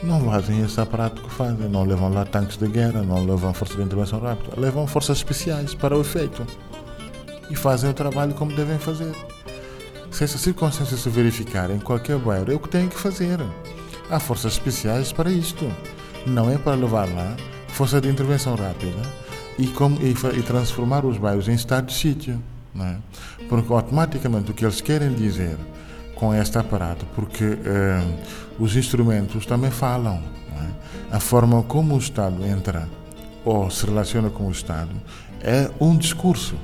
não 0.04 0.20
fazem 0.26 0.62
esse 0.62 0.80
aparato 0.80 1.22
que 1.22 1.30
fazem, 1.30 1.68
não 1.68 1.84
levam 1.84 2.12
lá 2.12 2.24
tanques 2.24 2.56
de 2.56 2.68
guerra, 2.68 3.02
não 3.02 3.24
levam 3.24 3.52
forças 3.54 3.76
de 3.76 3.82
intervenção 3.82 4.20
rápida, 4.20 4.60
levam 4.60 4.86
forças 4.86 5.18
especiais 5.18 5.74
para 5.74 5.96
o 5.96 6.00
efeito 6.00 6.46
e 7.50 7.56
fazem 7.56 7.90
o 7.90 7.94
trabalho 7.94 8.34
como 8.34 8.54
devem 8.54 8.78
fazer. 8.78 9.12
Se 10.10 10.24
essas 10.24 10.40
circunstâncias 10.40 11.00
se 11.00 11.08
verificarem 11.08 11.76
em 11.76 11.80
qualquer 11.80 12.18
bairro, 12.18 12.52
é 12.52 12.54
o 12.54 12.58
que 12.60 12.68
têm 12.68 12.88
que 12.88 12.98
fazer. 12.98 13.40
Há 14.10 14.20
forças 14.20 14.52
especiais 14.52 15.12
para 15.12 15.30
isto. 15.30 15.70
Não 16.26 16.50
é 16.50 16.56
para 16.56 16.76
levar 16.76 17.08
lá 17.08 17.36
força 17.68 18.00
de 18.00 18.08
intervenção 18.08 18.54
rápida 18.54 19.02
e, 19.58 19.66
como, 19.66 19.98
e, 20.00 20.10
e 20.38 20.42
transformar 20.42 21.04
os 21.04 21.18
bairros 21.18 21.48
em 21.48 21.54
estado 21.54 21.86
de 21.86 21.94
sítio. 21.94 22.40
É? 22.78 22.96
Porque 23.48 23.72
automaticamente 23.72 24.50
o 24.50 24.54
que 24.54 24.64
eles 24.64 24.80
querem 24.80 25.12
dizer 25.14 25.56
com 26.24 26.34
este 26.34 26.56
aparato, 26.56 27.04
porque 27.14 27.44
eh, 27.44 28.02
os 28.58 28.74
instrumentos 28.74 29.44
também 29.44 29.70
falam. 29.70 30.22
É? 31.12 31.16
A 31.16 31.20
forma 31.20 31.62
como 31.64 31.94
o 31.94 31.98
Estado 31.98 32.42
entra 32.46 32.88
ou 33.44 33.70
se 33.70 33.84
relaciona 33.84 34.30
com 34.30 34.46
o 34.46 34.50
Estado 34.50 34.88
é 35.42 35.70
um 35.78 35.94
discurso. 35.94 36.56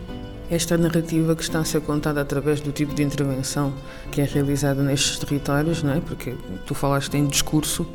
Esta 0.50 0.78
narrativa 0.78 1.36
que 1.36 1.42
está 1.42 1.58
a 1.58 1.64
ser 1.64 1.82
contada 1.82 2.22
através 2.22 2.62
do 2.62 2.72
tipo 2.72 2.94
de 2.94 3.02
intervenção 3.02 3.74
que 4.10 4.22
é 4.22 4.24
realizada 4.24 4.82
nestes 4.82 5.18
territórios, 5.18 5.82
não 5.82 5.92
é? 5.92 6.00
porque 6.00 6.34
tu 6.66 6.74
falaste 6.74 7.14
em 7.14 7.26
discurso, 7.26 7.86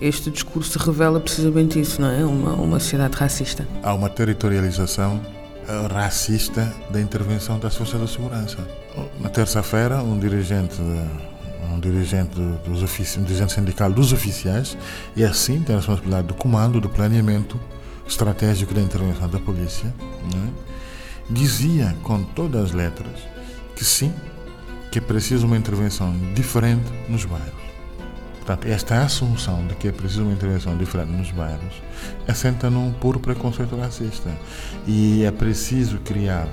este 0.00 0.30
discurso 0.30 0.78
revela 0.78 1.18
precisamente 1.18 1.80
isso, 1.80 2.00
não 2.00 2.08
é? 2.08 2.24
Uma, 2.24 2.54
uma 2.54 2.78
sociedade 2.78 3.16
racista. 3.16 3.66
Há 3.82 3.92
uma 3.92 4.08
territorialização 4.08 5.20
racista 5.92 6.74
da 6.90 7.00
intervenção 7.00 7.58
das 7.58 7.76
forças 7.76 8.00
de 8.00 8.10
segurança. 8.10 8.58
Na 9.20 9.28
terça-feira, 9.28 10.02
um 10.02 10.18
dirigente 10.18 10.80
um 11.72 11.80
dirigente 11.80 12.40
dos 12.64 12.82
oficiais, 12.82 13.18
um 13.18 13.24
dirigente 13.24 13.52
sindical 13.52 13.90
dos 13.90 14.12
oficiais 14.12 14.76
e 15.14 15.24
assim 15.24 15.60
tem 15.60 15.74
a 15.74 15.78
responsabilidade 15.78 16.26
do 16.26 16.34
comando, 16.34 16.80
do 16.80 16.88
planeamento 16.88 17.60
estratégico 18.06 18.74
da 18.74 18.80
intervenção 18.80 19.28
da 19.28 19.38
polícia, 19.38 19.94
né? 20.34 20.50
dizia 21.30 21.94
com 22.02 22.22
todas 22.22 22.64
as 22.64 22.72
letras 22.72 23.20
que 23.76 23.84
sim, 23.84 24.12
que 24.90 24.98
é 24.98 25.02
preciso 25.02 25.46
uma 25.46 25.56
intervenção 25.56 26.12
diferente 26.34 26.90
nos 27.08 27.24
bairros. 27.24 27.67
Portanto, 28.48 28.72
esta 28.72 29.02
assunção 29.02 29.66
de 29.66 29.74
que 29.74 29.88
é 29.88 29.92
preciso 29.92 30.22
uma 30.22 30.32
intervenção 30.32 30.74
diferente 30.74 31.12
nos 31.12 31.30
bairros 31.30 31.82
assenta 32.26 32.70
num 32.70 32.94
puro 32.94 33.20
preconceito 33.20 33.76
racista. 33.76 34.30
E 34.86 35.22
é 35.22 35.30
preciso 35.30 35.98
criar 35.98 36.48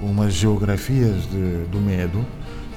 umas 0.00 0.32
geografias 0.34 1.22
de, 1.30 1.64
do 1.70 1.78
medo 1.78 2.26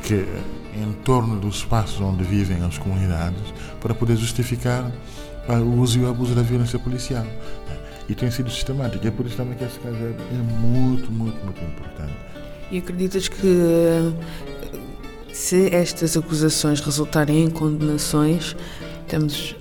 que 0.03 0.27
em 0.75 0.93
torno 1.03 1.39
dos 1.39 1.55
espaços 1.55 1.99
onde 2.01 2.23
vivem 2.23 2.63
as 2.63 2.77
comunidades 2.77 3.41
para 3.79 3.95
poder 3.95 4.15
justificar 4.15 4.91
o 5.49 5.79
uso 5.79 5.97
e 5.97 6.03
o 6.03 6.09
abuso 6.09 6.35
da 6.35 6.43
violência 6.43 6.77
policial. 6.77 7.25
E 8.07 8.13
tem 8.13 8.29
sido 8.29 8.51
sistemático. 8.51 9.07
É 9.07 9.09
por 9.09 9.25
isso 9.25 9.37
também 9.37 9.57
que 9.57 9.63
esse 9.63 9.79
caso 9.79 9.97
é 9.97 10.35
muito, 10.61 11.11
muito, 11.11 11.43
muito 11.43 11.63
importante. 11.63 12.13
E 12.69 12.77
acreditas 12.77 13.27
que 13.27 14.13
se 15.41 15.73
estas 15.73 16.15
acusações 16.15 16.79
resultarem 16.81 17.43
em 17.43 17.49
condenações, 17.49 18.55
temos 19.07 19.55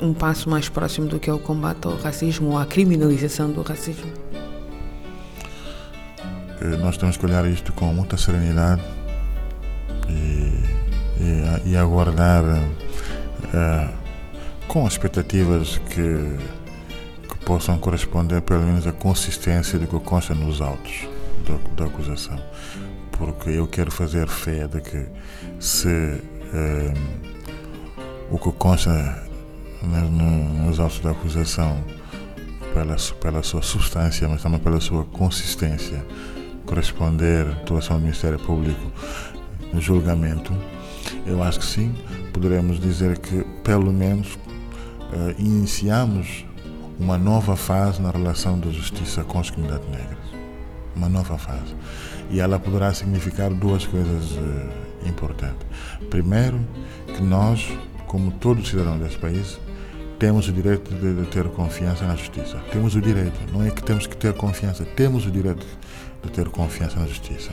um 0.00 0.14
passo 0.14 0.48
mais 0.48 0.70
próximo 0.70 1.08
do 1.08 1.20
que 1.20 1.28
é 1.28 1.32
o 1.32 1.38
combate 1.38 1.86
ao 1.86 1.94
racismo 1.96 2.52
ou 2.52 2.58
à 2.58 2.64
criminalização 2.64 3.52
do 3.52 3.60
racismo? 3.60 4.10
Eh, 6.62 6.76
nós 6.78 6.96
temos 6.96 7.18
que 7.18 7.26
olhar 7.26 7.46
isto 7.46 7.70
com 7.74 7.92
muita 7.92 8.16
serenidade 8.16 8.80
e, 10.08 10.52
e, 11.22 11.70
e 11.72 11.76
aguardar 11.76 12.42
uh, 12.42 13.94
com 14.66 14.88
expectativas 14.88 15.76
que, 15.90 16.38
que 17.28 17.44
possam 17.44 17.78
corresponder 17.78 18.40
pelo 18.40 18.62
menos 18.62 18.86
à 18.86 18.92
consistência 18.92 19.78
do 19.78 19.86
que 19.86 20.00
consta 20.00 20.34
nos 20.34 20.62
autos 20.62 21.06
da 21.76 21.84
acusação 21.84 22.40
porque 23.20 23.50
eu 23.50 23.66
quero 23.66 23.90
fazer 23.90 24.26
fé 24.26 24.66
de 24.66 24.80
que 24.80 25.06
se 25.60 25.88
eh, 26.54 26.94
o 28.30 28.38
que 28.38 28.50
consta 28.52 29.28
nos 29.82 30.80
autos 30.80 31.00
da 31.00 31.10
acusação 31.10 31.84
pela, 32.72 32.96
pela 33.20 33.42
sua 33.42 33.60
substância, 33.60 34.26
mas 34.26 34.42
também 34.42 34.58
pela 34.58 34.80
sua 34.80 35.04
consistência, 35.04 36.04
corresponder 36.64 37.46
à 37.46 37.50
atuação 37.52 37.98
do 37.98 38.02
Ministério 38.04 38.38
Público 38.38 38.90
no 39.70 39.80
julgamento, 39.82 40.54
eu 41.26 41.42
acho 41.42 41.58
que 41.58 41.66
sim, 41.66 41.94
poderemos 42.32 42.80
dizer 42.80 43.18
que 43.18 43.44
pelo 43.62 43.92
menos 43.92 44.38
eh, 45.12 45.34
iniciamos 45.38 46.46
uma 46.98 47.18
nova 47.18 47.54
fase 47.54 48.00
na 48.00 48.10
relação 48.10 48.58
da 48.58 48.70
justiça 48.70 49.22
com 49.24 49.38
as 49.38 49.50
comunidades 49.50 49.88
negras. 49.90 50.39
Uma 50.94 51.08
nova 51.08 51.38
fase 51.38 51.74
e 52.30 52.40
ela 52.40 52.58
poderá 52.58 52.94
significar 52.94 53.50
duas 53.50 53.84
coisas 53.84 54.32
uh, 54.32 55.08
importantes. 55.08 55.66
Primeiro, 56.08 56.60
que 57.06 57.22
nós, 57.22 57.68
como 58.06 58.30
todos 58.30 58.64
os 58.64 58.70
cidadãos 58.70 59.00
desse 59.00 59.18
país, 59.18 59.58
temos 60.18 60.48
o 60.48 60.52
direito 60.52 60.94
de, 60.94 61.14
de, 61.14 61.26
ter 61.26 61.48
confiança 61.48 62.06
na 62.06 62.14
justiça. 62.14 62.58
Temos 62.70 62.94
o 62.94 63.00
direito, 63.00 63.40
não 63.52 63.64
é 63.64 63.70
que 63.70 63.82
temos 63.82 64.06
que 64.06 64.16
ter 64.16 64.32
confiança, 64.34 64.84
temos 64.84 65.26
o 65.26 65.30
direito 65.30 65.66
de 66.22 66.30
ter 66.30 66.48
confiança 66.48 67.00
na 67.00 67.06
justiça. 67.06 67.50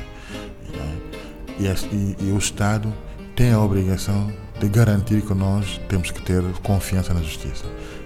E, 1.60 1.66
e, 1.66 2.16
e 2.20 2.32
o 2.32 2.38
Estado 2.38 2.94
tem 3.36 3.52
a 3.52 3.60
obrigação 3.60 4.32
de 4.60 4.68
garantir 4.68 5.22
que 5.22 5.34
nós 5.34 5.80
temos 5.88 6.12
que 6.12 6.22
ter 6.22 6.44
confiança 6.62 7.14
na 7.14 7.22
justiça. 7.22 7.66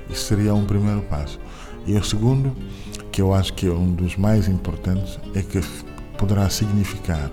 Isso 0.09 0.25
seria 0.25 0.53
um 0.53 0.65
primeiro 0.65 1.01
passo. 1.01 1.39
E 1.85 1.95
o 1.95 2.03
segundo, 2.03 2.55
que 3.11 3.21
eu 3.21 3.33
acho 3.33 3.53
que 3.53 3.67
é 3.67 3.71
um 3.71 3.91
dos 3.91 4.15
mais 4.15 4.47
importantes, 4.47 5.19
é 5.35 5.41
que 5.41 5.61
poderá 6.17 6.49
significar 6.49 7.29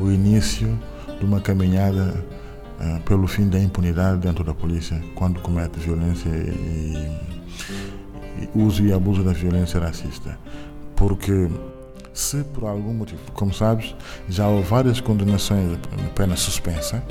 o 0.00 0.10
início 0.10 0.78
de 1.18 1.24
uma 1.24 1.40
caminhada 1.40 2.24
uh, 2.80 3.00
pelo 3.02 3.26
fim 3.26 3.48
da 3.48 3.58
impunidade 3.58 4.20
dentro 4.20 4.44
da 4.44 4.54
polícia 4.54 5.02
quando 5.14 5.40
comete 5.40 5.78
violência 5.78 6.28
e, 6.28 7.10
e 8.40 8.48
uso 8.54 8.84
e 8.84 8.92
abuso 8.92 9.22
da 9.22 9.32
violência 9.32 9.80
racista. 9.80 10.38
Porque 10.94 11.48
se 12.12 12.42
por 12.44 12.64
algum 12.64 12.94
motivo, 12.94 13.20
como 13.34 13.52
sabes, 13.52 13.94
já 14.28 14.48
houve 14.48 14.68
várias 14.68 15.00
condenações 15.00 15.70
de 15.70 16.10
pena 16.14 16.36
suspensa 16.36 17.02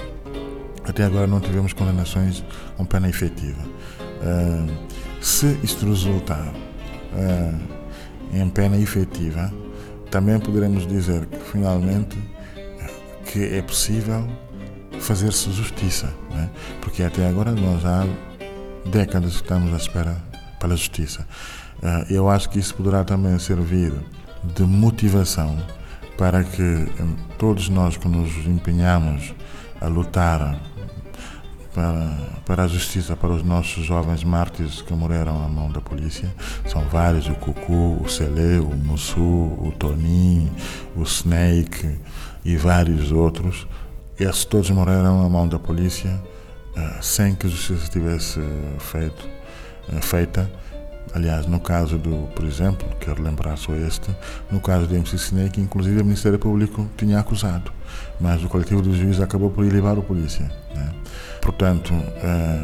até 0.88 1.04
agora 1.04 1.28
não 1.28 1.42
tivemos 1.42 1.74
condenações 1.74 2.44
com 2.78 2.86
pena 2.86 3.10
efetiva. 3.10 3.62
Uh, 4.22 4.72
se 5.22 5.60
isto 5.62 5.86
resultar 5.86 6.48
uh, 6.48 7.77
em 8.34 8.50
pena 8.50 8.78
efetiva, 8.78 9.54
também 10.10 10.40
poderemos 10.40 10.88
dizer 10.88 11.26
que 11.26 11.40
finalmente 11.52 12.18
que 13.26 13.44
é 13.44 13.62
possível 13.62 14.28
fazer-se 15.00 15.52
justiça, 15.52 16.14
né? 16.32 16.50
porque 16.82 17.04
até 17.04 17.28
agora 17.28 17.52
nós 17.52 17.86
há 17.86 18.06
décadas 18.86 19.36
que 19.36 19.44
estamos 19.44 19.74
à 19.74 19.78
espera 19.78 20.18
pela 20.60 20.76
justiça. 20.76 21.28
Uh, 21.82 22.12
eu 22.12 22.30
acho 22.30 22.50
que 22.50 22.58
isso 22.58 22.74
poderá 22.74 23.04
também 23.04 23.38
servir 23.38 23.94
de 24.56 24.64
motivação 24.64 25.58
para 26.18 26.44
que 26.44 26.62
um, 26.62 27.16
todos 27.38 27.70
nós 27.70 27.98
que 27.98 28.08
nos 28.08 28.32
empenhamos 28.48 29.34
a 29.80 29.88
lutar 29.88 30.60
para, 31.78 32.18
para 32.44 32.64
a 32.64 32.68
justiça 32.68 33.16
para 33.16 33.30
os 33.30 33.44
nossos 33.44 33.86
jovens 33.86 34.24
mártires 34.24 34.82
que 34.82 34.92
morreram 34.94 35.44
à 35.44 35.48
mão 35.48 35.72
da 35.72 35.80
polícia. 35.80 36.34
São 36.66 36.82
vários, 36.86 37.28
o 37.28 37.36
Cucu, 37.36 38.02
o 38.04 38.10
Celê, 38.10 38.58
o 38.58 38.76
Mussu, 38.76 39.22
o 39.22 39.72
Toninho, 39.78 40.52
o 40.96 41.04
Snake 41.04 42.00
e 42.44 42.56
vários 42.58 43.12
outros. 43.12 43.68
Esses 44.20 44.44
todos 44.44 44.72
morreram 44.72 45.24
à 45.24 45.30
mão 45.30 45.48
da 45.48 45.60
polícia 45.60 46.20
uh, 46.76 47.04
sem 47.04 47.36
que 47.36 47.48
justiça 47.48 47.92
tivesse 47.92 48.40
feito, 48.80 49.30
uh, 49.94 50.02
feita 50.02 50.50
Aliás, 51.18 51.48
no 51.48 51.60
caso 51.60 51.98
do, 51.98 52.28
por 52.36 52.46
exemplo, 52.46 52.88
quero 53.00 53.24
lembrar 53.24 53.58
só 53.58 53.74
este, 53.74 54.16
no 54.52 54.62
caso 54.62 54.86
do 54.86 54.94
MC 54.94 55.16
Snake, 55.16 55.60
inclusive 55.60 56.00
o 56.00 56.06
Ministério 56.06 56.38
Público 56.38 56.88
tinha 56.96 57.20
acusado, 57.20 57.72
mas 58.22 58.44
o 58.44 58.48
coletivo 58.48 58.84
dos 58.84 58.96
juízes 58.98 59.20
acabou 59.20 59.50
por 59.50 59.66
elevar 59.66 59.98
o 59.98 60.04
polícia. 60.04 60.46
Né? 60.76 60.94
Portanto, 61.42 61.92
eh, 61.92 62.62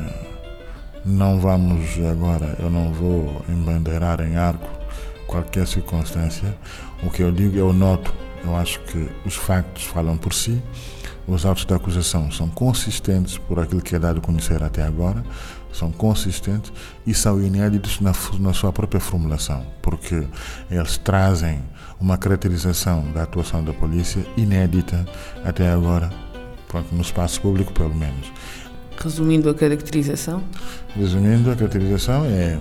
não 1.04 1.40
vamos 1.40 1.98
agora, 2.08 2.56
eu 2.60 2.70
não 2.70 2.94
vou 2.94 3.44
embandeirar 3.50 4.22
em 4.22 4.36
arco 4.36 4.70
qualquer 5.26 5.66
circunstância. 5.66 6.56
O 7.02 7.10
que 7.10 7.24
eu 7.24 7.32
digo, 7.32 7.58
eu 7.58 7.74
noto, 7.74 8.14
eu 8.46 8.56
acho 8.56 8.80
que 8.82 9.10
os 9.26 9.34
factos 9.34 9.86
falam 9.86 10.16
por 10.16 10.32
si, 10.32 10.62
os 11.28 11.44
autos 11.44 11.66
da 11.66 11.78
acusação 11.78 12.30
são 12.30 12.48
consistentes 12.50 13.36
por 13.36 13.60
aquilo 13.60 13.82
que 13.82 13.96
é 13.96 14.00
dado 14.00 14.20
a 14.20 14.22
conhecer 14.22 14.62
até 14.62 14.84
agora, 14.84 15.24
são 15.74 15.92
consistentes 15.92 16.72
e 17.06 17.14
são 17.14 17.42
inéditos 17.42 18.00
na, 18.00 18.14
na 18.40 18.54
sua 18.54 18.72
própria 18.72 19.02
formulação, 19.02 19.66
porque 19.82 20.24
eles 20.70 20.98
trazem 20.98 21.62
uma 22.00 22.18
caracterização 22.18 23.12
da 23.12 23.24
atuação 23.24 23.64
da 23.64 23.74
polícia 23.74 24.26
inédita 24.38 25.06
até 25.44 25.70
agora, 25.70 26.12
no 26.92 27.02
espaço 27.02 27.42
público 27.42 27.72
pelo 27.74 27.94
menos. 27.94 28.32
Resumindo 28.98 29.50
a 29.50 29.54
caracterização? 29.54 30.44
Resumindo, 30.96 31.52
a 31.52 31.56
caracterização 31.56 32.26
é 32.26 32.60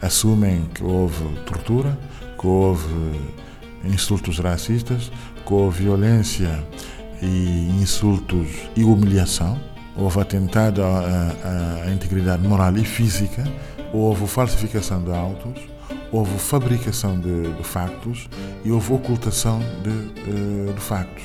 assumem 0.00 0.68
que 0.74 0.82
houve 0.82 1.24
tortura, 1.46 1.96
que 2.38 2.46
houve 2.46 3.20
insultos 3.84 4.38
racistas, 4.38 5.10
que 5.46 5.54
houve 5.54 5.84
violência 5.84 6.62
e 7.22 7.68
insultos 7.80 8.48
e 8.76 8.82
humilhação 8.82 9.58
houve 9.96 10.20
atentado 10.20 10.82
à, 10.82 11.90
integridade 11.92 12.46
moral 12.46 12.76
e 12.76 12.84
física, 12.84 13.44
houve 13.92 14.26
falsificação 14.26 15.02
de 15.02 15.12
autos, 15.12 15.60
houve 16.10 16.38
fabricação 16.38 17.18
de, 17.18 17.52
de 17.52 17.64
factos 17.64 18.28
e 18.64 18.70
houve 18.70 18.92
ocultação 18.92 19.60
de, 19.82 20.70
eh, 20.70 20.72
de, 20.72 20.80
factos. 20.80 21.24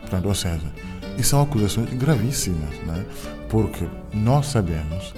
Portanto, 0.00 0.26
ou 0.26 0.34
seja, 0.34 0.72
e 1.16 1.22
são 1.22 1.42
acusações 1.42 1.92
gravíssimas, 1.94 2.74
é? 2.74 3.04
porque 3.48 3.86
nós 4.12 4.46
sabemos 4.46 5.12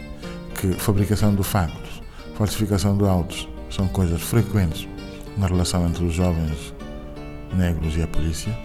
que 0.54 0.72
fabricação 0.72 1.34
de 1.34 1.42
factos, 1.42 2.02
falsificação 2.34 2.96
de 2.96 3.04
autos 3.04 3.48
são 3.70 3.86
coisas 3.88 4.20
frequentes 4.20 4.88
na 5.36 5.46
relação 5.46 5.86
entre 5.86 6.04
os 6.04 6.12
jovens 6.12 6.74
negros 7.54 7.96
e 7.96 8.02
a 8.02 8.06
polícia. 8.06 8.56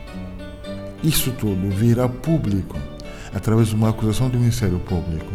Isso 1.04 1.32
tudo 1.32 1.70
vira 1.70 2.08
público 2.10 2.78
através 3.36 3.68
de 3.68 3.76
uma 3.76 3.90
acusação 3.90 4.30
do 4.30 4.40
Ministério 4.40 4.80
Público. 4.80 5.32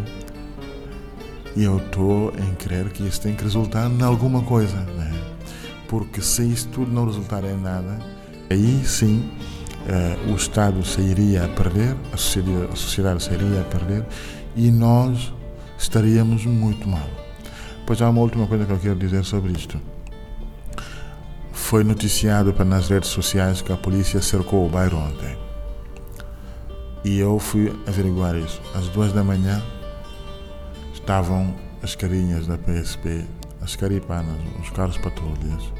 E 1.54 1.62
eu 1.62 1.76
estou 1.76 2.32
em 2.38 2.54
crer 2.54 2.88
que 2.88 3.06
isso 3.06 3.20
tem 3.20 3.34
que 3.34 3.44
resultar 3.44 3.90
em 3.90 4.02
alguma 4.02 4.42
coisa, 4.42 4.76
né? 4.76 5.12
porque 5.86 6.22
se 6.22 6.42
isso 6.42 6.68
tudo 6.68 6.90
não 6.90 7.04
resultar 7.04 7.44
em 7.44 7.60
nada, 7.60 7.98
aí 8.48 8.82
sim 8.86 9.28
uh, 9.86 10.32
o 10.32 10.36
Estado 10.36 10.84
sairia 10.84 11.44
a 11.44 11.48
perder, 11.48 11.94
a 12.12 12.16
sociedade, 12.16 12.72
a 12.72 12.76
sociedade 12.76 13.22
sairia 13.22 13.60
a 13.60 13.64
perder 13.64 14.06
e 14.56 14.70
nós 14.70 15.32
estaríamos 15.76 16.46
muito 16.46 16.88
mal. 16.88 17.08
Pois 17.84 18.00
há 18.00 18.08
uma 18.08 18.20
última 18.20 18.46
coisa 18.46 18.64
que 18.64 18.72
eu 18.72 18.78
quero 18.78 18.94
dizer 18.94 19.24
sobre 19.24 19.52
isto. 19.52 19.78
Foi 21.52 21.82
noticiado 21.82 22.54
nas 22.64 22.88
redes 22.88 23.10
sociais 23.10 23.60
que 23.60 23.72
a 23.72 23.76
polícia 23.76 24.22
cercou 24.22 24.64
o 24.64 24.68
bairro 24.68 24.98
ontem. 24.98 25.39
E 27.04 27.18
eu 27.18 27.38
fui 27.38 27.72
averiguar 27.86 28.36
isso. 28.36 28.60
Às 28.74 28.88
duas 28.88 29.12
da 29.12 29.24
manhã 29.24 29.62
estavam 30.92 31.54
as 31.82 31.94
carinhas 31.94 32.46
da 32.46 32.58
PSP, 32.58 33.24
as 33.62 33.74
caripanas, 33.74 34.36
os 34.60 34.68
carros 34.70 34.98
patrulhas, 34.98 35.72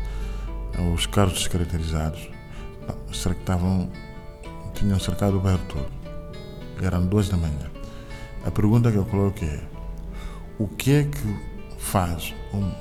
os 0.95 1.07
carros 1.07 1.35
descaracterizados, 1.35 2.29
estavam, 3.11 3.91
tinham 4.75 4.99
cercado 4.99 5.37
o 5.37 5.41
bairro 5.41 5.61
todo. 5.69 5.91
Eram 6.83 7.05
duas 7.05 7.29
da 7.29 7.37
manhã. 7.37 7.71
A 8.47 8.51
pergunta 8.51 8.91
que 8.91 8.97
eu 8.97 9.05
coloquei 9.05 9.49
é: 9.49 9.63
o 10.59 10.67
que 10.67 10.93
é 10.95 11.05
que 11.05 11.37
faz 11.79 12.35
um, 12.55 12.73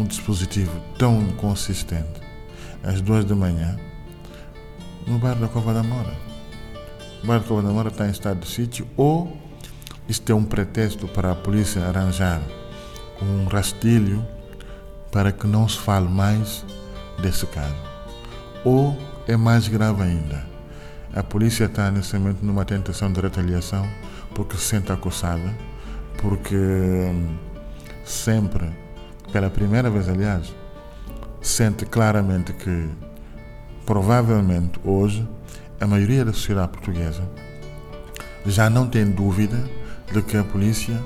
um 0.00 0.04
dispositivo 0.04 0.72
tão 0.98 1.24
consistente 1.36 2.20
às 2.82 3.00
duas 3.00 3.24
da 3.24 3.36
manhã 3.36 3.78
no 5.06 5.20
bairro 5.20 5.40
da 5.40 5.48
Cova 5.48 5.72
da 5.72 5.84
Mora? 5.84 6.31
O 7.22 7.26
bairro 7.26 7.42
de 7.42 7.48
Covadamora 7.48 7.88
está 7.88 8.06
em 8.06 8.10
estado 8.10 8.40
de 8.40 8.48
sítio 8.48 8.86
ou 8.96 9.36
isto 10.08 10.30
é 10.32 10.34
um 10.34 10.44
pretexto 10.44 11.06
para 11.06 11.30
a 11.30 11.34
polícia 11.34 11.84
arranjar 11.84 12.42
um 13.20 13.46
rastilho 13.46 14.26
para 15.12 15.30
que 15.30 15.46
não 15.46 15.68
se 15.68 15.78
fale 15.78 16.08
mais 16.08 16.64
desse 17.20 17.46
caso. 17.46 17.76
Ou 18.64 18.96
é 19.28 19.36
mais 19.36 19.68
grave 19.68 20.02
ainda, 20.02 20.44
a 21.14 21.22
polícia 21.22 21.66
está 21.66 21.90
nesse 21.90 22.18
momento 22.18 22.42
numa 22.42 22.64
tentação 22.64 23.12
de 23.12 23.20
retaliação 23.20 23.86
porque 24.34 24.56
se 24.56 24.64
sente 24.64 24.90
acossada, 24.90 25.54
porque 26.20 26.56
hum, 26.56 27.36
sempre, 28.04 28.66
pela 29.30 29.48
primeira 29.50 29.88
vez 29.90 30.08
aliás, 30.08 30.52
sente 31.40 31.84
claramente 31.84 32.52
que 32.52 32.88
provavelmente 33.86 34.80
hoje 34.84 35.28
a 35.82 35.86
maioria 35.86 36.24
da 36.24 36.32
sociedade 36.32 36.68
portuguesa 36.68 37.28
já 38.46 38.70
não 38.70 38.86
tem 38.86 39.04
dúvida 39.04 39.68
de 40.12 40.22
que 40.22 40.36
a 40.36 40.44
polícia 40.44 40.96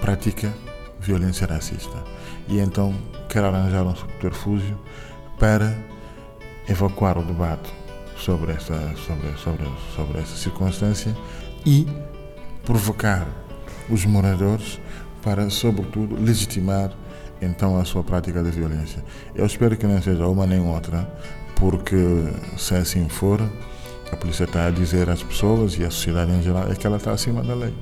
pratica 0.00 0.50
violência 0.98 1.46
racista 1.46 2.02
e 2.48 2.60
então 2.60 2.94
quer 3.28 3.44
arranjar 3.44 3.82
um 3.82 3.94
subterfúgio 3.94 4.78
para 5.38 5.76
evacuar 6.66 7.18
o 7.18 7.22
debate 7.22 7.70
sobre 8.16 8.52
essa, 8.52 8.74
sobre, 9.06 9.36
sobre, 9.36 9.68
sobre 9.94 10.18
essa 10.18 10.36
circunstância 10.36 11.14
e 11.66 11.86
provocar 12.64 13.28
os 13.90 14.06
moradores 14.06 14.80
para, 15.22 15.50
sobretudo, 15.50 16.16
legitimar 16.16 16.90
então 17.42 17.78
a 17.78 17.84
sua 17.84 18.02
prática 18.02 18.42
de 18.42 18.50
violência. 18.50 19.04
Eu 19.34 19.44
espero 19.44 19.76
que 19.76 19.86
não 19.86 20.00
seja 20.00 20.26
uma 20.26 20.46
nem 20.46 20.60
outra, 20.60 21.06
porque 21.56 21.96
se 22.56 22.74
assim 22.74 23.08
for, 23.08 23.40
a 24.12 24.16
polícia 24.16 24.44
está 24.44 24.66
a 24.66 24.70
dizer 24.70 25.08
às 25.08 25.22
pessoas 25.22 25.78
e 25.78 25.84
à 25.84 25.90
sociedade 25.90 26.32
em 26.32 26.42
geral 26.42 26.70
é 26.70 26.74
que 26.74 26.86
ela 26.86 26.96
está 26.96 27.12
acima 27.12 27.42
da 27.42 27.54
lei. 27.54 27.74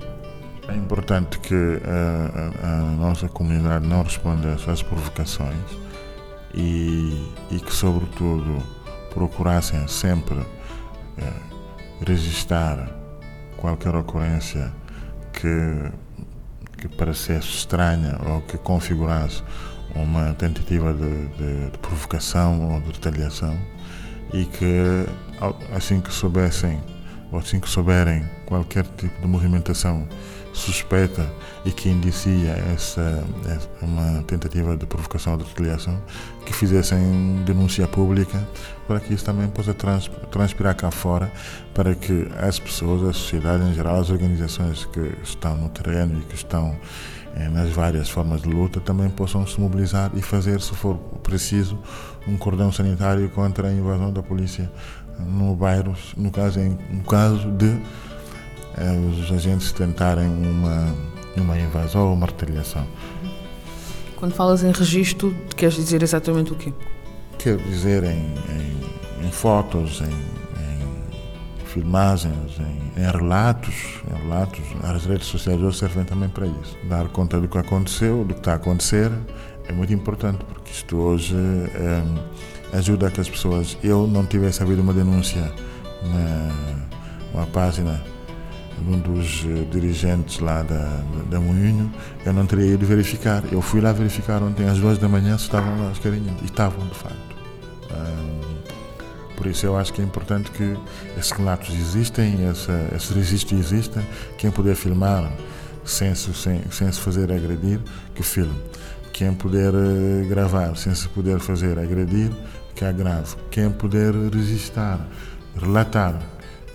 É 0.69 0.75
importante 0.75 1.38
que 1.38 1.55
a, 1.55 2.67
a, 2.67 2.73
a 2.73 2.81
nossa 2.97 3.29
comunidade 3.29 3.87
não 3.87 4.03
responda 4.03 4.49
essas 4.49 4.83
provocações 4.83 5.57
e, 6.55 7.31
e 7.51 7.59
que, 7.59 7.73
sobretudo, 7.73 8.62
procurassem 9.11 9.88
sempre 9.88 10.38
eh, 11.17 11.33
registrar 12.07 12.88
qualquer 13.57 13.95
ocorrência 13.95 14.73
que, 15.33 15.91
que 16.77 16.88
parecesse 16.97 17.49
estranha 17.49 18.19
ou 18.27 18.43
que 18.43 18.59
configurasse 18.59 19.43
uma 19.95 20.35
tentativa 20.35 20.93
de, 20.93 21.29
de, 21.29 21.71
de 21.71 21.79
provocação 21.79 22.75
ou 22.75 22.81
de 22.81 22.93
retaliação 22.93 23.59
e 24.33 24.45
que 24.45 25.07
assim 25.74 26.01
que 26.01 26.12
soubessem 26.12 26.81
ou 27.31 27.38
assim 27.38 27.61
que 27.61 27.68
souberem 27.68 28.24
qualquer 28.46 28.85
tipo 28.96 29.20
de 29.20 29.27
movimentação 29.27 30.07
suspeita 30.53 31.31
e 31.64 31.70
que 31.70 31.88
indicia 31.88 32.51
essa, 32.74 33.24
essa 33.46 33.68
uma 33.83 34.22
tentativa 34.24 34.77
de 34.77 34.87
provocação 34.87 35.35
ou 35.35 35.38
de 35.38 35.44
retaliação, 35.44 36.01
que 36.44 36.53
fizessem 36.53 37.42
denúncia 37.44 37.87
pública 37.87 38.46
para 38.87 38.98
que 38.98 39.14
isso 39.14 39.24
também 39.24 39.48
possa 39.48 39.72
trans, 39.72 40.11
transpirar 40.31 40.74
cá 40.74 40.90
fora, 40.90 41.31
para 41.74 41.94
que 41.94 42.29
as 42.38 42.59
pessoas, 42.59 43.03
a 43.03 43.12
sociedade 43.12 43.62
em 43.64 43.74
geral, 43.74 44.01
as 44.01 44.11
organizações 44.11 44.85
que 44.87 45.12
estão 45.22 45.57
no 45.57 45.68
terreno 45.68 46.18
e 46.20 46.24
que 46.24 46.35
estão 46.35 46.77
eh, 47.37 47.48
nas 47.48 47.70
várias 47.70 48.09
formas 48.09 48.42
de 48.42 48.48
luta 48.48 48.81
também 48.81 49.09
possam 49.11 49.46
se 49.46 49.61
mobilizar 49.61 50.11
e 50.14 50.22
fazer, 50.22 50.61
se 50.61 50.74
for 50.74 50.96
preciso, 51.22 51.79
um 52.27 52.37
cordão 52.37 52.72
sanitário 52.72 53.29
contra 53.31 53.68
a 53.68 53.72
invasão 53.72 54.12
da 54.12 54.22
polícia 54.22 54.70
no 55.18 55.54
bairro, 55.54 55.94
no 56.16 56.31
caso, 56.31 56.61
em, 56.61 56.78
no 56.90 57.02
caso 57.04 57.50
de 57.52 57.81
eh, 58.76 58.96
os 59.11 59.33
agentes 59.33 59.72
tentarem 59.72 60.28
uma, 60.28 60.94
uma 61.37 61.59
invasão 61.59 62.09
ou 62.09 62.14
uma 62.14 62.26
retaliação. 62.26 62.87
Quando 64.16 64.33
falas 64.33 64.62
em 64.62 64.72
registro, 64.72 65.35
queres 65.57 65.74
dizer 65.74 66.02
exatamente 66.02 66.52
o 66.52 66.57
quê? 66.57 66.72
Quero 67.38 67.59
dizer 67.59 68.02
em, 68.04 68.35
em, 68.50 69.26
em 69.26 69.31
fotos, 69.31 70.00
em, 70.00 70.38
filmagens, 71.68 72.59
em, 72.59 73.00
em, 73.00 73.11
relatos, 73.11 74.00
em 74.11 74.22
relatos. 74.22 74.61
As 74.83 75.04
redes 75.04 75.26
sociais 75.26 75.61
hoje 75.61 75.78
servem 75.78 76.04
também 76.04 76.28
para 76.28 76.46
isso. 76.46 76.76
Dar 76.88 77.07
conta 77.09 77.40
do 77.40 77.46
que 77.46 77.59
aconteceu, 77.59 78.24
do 78.24 78.35
que 78.35 78.40
está 78.40 78.52
a 78.52 78.57
acontecer, 78.57 79.11
é 79.68 79.72
muito 79.72 79.92
importante, 79.92 80.44
porque 80.44 80.72
isto 80.72 80.96
hoje 80.96 81.37
é, 81.37 82.02
ajuda 82.72 83.11
que 83.11 83.20
as 83.20 83.28
pessoas. 83.28 83.76
Eu 83.83 84.07
não 84.07 84.24
tivesse 84.24 84.62
havido 84.62 84.83
uma 84.83 84.92
denúncia 84.92 85.52
na, 86.02 87.40
na 87.40 87.46
página 87.46 88.02
de 88.78 88.90
um 88.90 88.98
dos 89.00 89.44
eh, 89.44 89.64
dirigentes 89.72 90.38
lá 90.38 90.62
da, 90.62 91.02
da 91.28 91.40
Moinho, 91.40 91.92
eu 92.24 92.33
não 92.33 92.46
teria 92.46 92.74
ido 92.74 92.87
verificar. 92.87 93.42
Eu 93.50 93.61
fui 93.61 93.81
lá 93.81 93.92
verificar 93.92 94.40
ontem 94.42 94.68
às 94.68 94.78
duas 94.78 94.98
da 94.98 95.09
manhã 95.09 95.37
se 95.37 95.44
estavam 95.44 95.76
lá 95.83 95.90
as 95.90 95.98
carinhas, 95.98 96.40
e 96.42 96.44
estavam 96.44 96.87
de 96.87 96.94
facto. 96.94 97.28
Por 99.38 99.46
isso 99.46 99.64
eu 99.64 99.76
acho 99.76 99.92
que 99.92 100.02
é 100.02 100.04
importante 100.04 100.50
que 100.50 100.76
esses 101.16 101.31
relatos 101.31 101.72
existem, 101.72 102.48
esse, 102.50 102.72
esse 102.96 103.14
registro 103.14 103.57
exista. 103.57 104.02
Quem 104.37 104.50
puder 104.50 104.74
filmar 104.74 105.31
sem 105.85 106.12
se, 106.12 106.35
sem, 106.35 106.61
sem 106.72 106.90
se 106.90 106.98
fazer 106.98 107.31
agredir, 107.31 107.78
que 108.16 108.24
filme. 108.24 108.61
Quem 109.12 109.33
puder 109.33 109.72
uh, 109.72 110.28
gravar 110.28 110.76
sem 110.76 110.92
se 110.92 111.09
poder 111.11 111.38
fazer 111.38 111.78
agredir, 111.78 112.33
que 112.79 112.85
agrave. 112.85 113.35
Quem 113.51 113.69
puder 113.73 114.14
registrar, 114.33 115.05
relatar, 115.61 116.17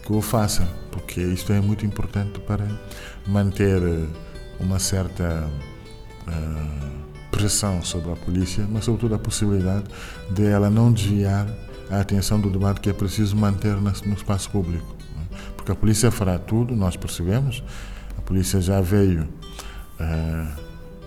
que 0.06 0.12
o 0.12 0.22
faça, 0.22 0.68
porque 0.92 1.22
isto 1.22 1.54
é 1.54 1.62
muito 1.62 1.86
importante 1.86 2.42
para 2.42 2.68
manter 3.26 3.82
uh, 3.82 4.10
uma 4.60 4.80
certa 4.80 5.48
uh, 6.28 7.30
pressão 7.32 7.82
sobre 7.82 8.12
a 8.12 8.18
polícia, 8.18 8.68
mas 8.70 8.84
sobretudo 8.84 9.16
a 9.16 9.18
possibilidade 9.18 9.86
de 10.30 10.46
ela 10.46 10.70
não 10.70 10.92
desviar 10.92 11.48
a 11.90 12.02
atenção 12.02 12.38
do 12.38 12.50
debate 12.50 12.82
que 12.82 12.90
é 12.90 12.94
preciso 12.94 13.38
manter 13.38 13.78
no 13.78 14.14
espaço 14.14 14.50
público. 14.50 14.94
É? 15.22 15.38
Porque 15.56 15.72
a 15.72 15.76
polícia 15.76 16.12
fará 16.12 16.38
tudo, 16.38 16.76
nós 16.76 16.98
percebemos, 16.98 17.64
a 18.18 18.22
polícia 18.22 18.60
já 18.60 18.82
veio, 18.82 19.24
uh, 20.02 20.48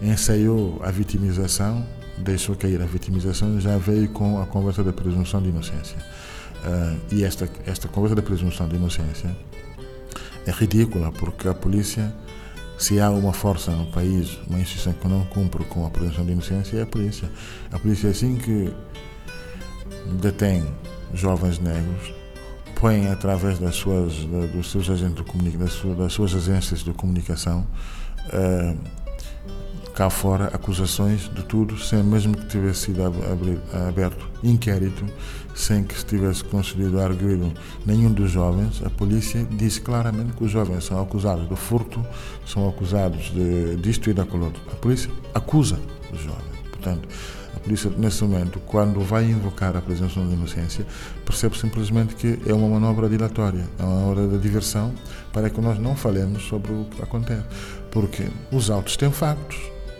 ensaiou 0.01 0.81
a 0.83 0.91
vitimização, 0.91 1.87
deixou 2.19 2.57
cair 2.57 2.81
a 2.81 2.87
vitimização, 2.87 3.61
já 3.61 3.77
veio 3.79 4.09
com 4.09 4.41
a 4.41 4.47
conversa 4.47 4.83
da 4.83 4.93
presunção 4.93 5.43
de 5.43 5.49
inocência. 5.49 5.97
Uh, 6.65 7.15
e 7.15 7.25
esta, 7.25 7.49
esta 7.67 7.87
conversa 7.89 8.17
da 8.17 8.23
presunção 8.23 8.69
de 8.69 8.77
inocência 8.77 9.37
é 10.47 10.51
ridícula, 10.51 11.13
porque 11.13 11.49
a 11.49 11.55
polícia, 11.55 12.13
se 12.79 13.01
há 13.01 13.11
uma 13.11 13.33
força 13.33 13.71
no 13.71 13.87
país, 13.87 14.39
uma 14.49 14.59
instituição 14.59 14.93
que 14.93 15.09
não 15.09 15.25
cumpre 15.27 15.65
com 15.65 15.87
a 15.87 15.91
presunção 15.91 16.25
de 16.25 16.33
inocência, 16.33 16.79
é 16.79 16.83
a 16.83 16.87
polícia. 16.87 17.31
A 17.73 17.79
polícia, 17.79 18.09
é 18.09 18.11
assim 18.11 18.37
que 18.37 18.73
detém 20.21 20.65
jovens 21.13 21.59
negros, 21.59 22.15
põe 22.77 23.09
através 23.09 23.59
das 23.59 23.75
suas, 23.75 24.13
dos 24.53 24.71
seus 24.71 24.89
agentes 24.89 25.17
de 25.17 25.25
comunicação, 25.25 25.95
das 25.95 26.13
suas 26.13 26.35
agências 26.35 26.83
de 26.85 26.93
comunicação, 26.93 27.67
uh, 28.27 29.06
cá 29.97 30.11
fora 30.11 30.49
acusações 30.49 31.23
de 31.23 31.43
tudo, 31.43 31.79
sem 31.79 32.03
mesmo 32.03 32.37
que 32.37 32.47
tivesse 32.47 32.81
sido 32.81 33.03
aberto 33.89 34.29
inquérito, 34.45 35.07
sem 35.55 35.83
que 35.83 35.99
se 35.99 36.05
tivesse 36.05 36.45
concedido 36.45 37.01
arguido 37.01 37.51
nenhum 37.87 38.13
dos 38.13 38.31
jovens, 38.31 38.83
a 38.85 38.91
polícia 38.91 39.43
diz 39.53 39.79
claramente 39.79 40.35
que 40.35 40.45
os 40.45 40.51
jovens 40.51 40.85
são 40.85 41.01
acusados 41.01 41.49
de 41.49 41.57
furto, 41.57 42.05
são 42.45 42.69
acusados 42.69 43.33
de 43.33 43.77
disto 43.77 44.11
e 44.11 44.13
daquilo. 44.13 44.53
A 44.71 44.77
polícia 44.77 45.11
acusa 45.35 45.81
os 46.13 46.21
jovens. 46.21 46.45
Portanto, 46.71 47.09
por 47.63 47.73
isso, 47.73 47.91
nesse 47.97 48.23
momento, 48.23 48.61
quando 48.67 49.01
vai 49.01 49.25
invocar 49.25 49.75
a 49.79 49.81
presunção 49.81 50.29
de 50.29 50.35
inocência, 50.35 50.87
percebe 51.25 51.59
simplesmente 51.59 52.15
que 52.15 52.39
é 52.47 52.53
uma 52.53 52.69
manobra 52.69 53.09
dilatória, 53.09 53.67
é 53.79 53.83
uma 53.83 53.95
manobra 53.95 54.29
de 54.29 54.39
diversão 54.39 54.93
para 55.33 55.49
que 55.49 55.59
nós 55.59 55.79
não 55.79 55.97
falemos 55.97 56.43
sobre 56.43 56.71
o 56.71 56.85
que 56.85 57.03
acontece. 57.03 57.47
Porque 57.91 58.29
os 58.53 58.71
autos 58.71 58.95
têm 58.97 59.11
factos, 59.11 59.57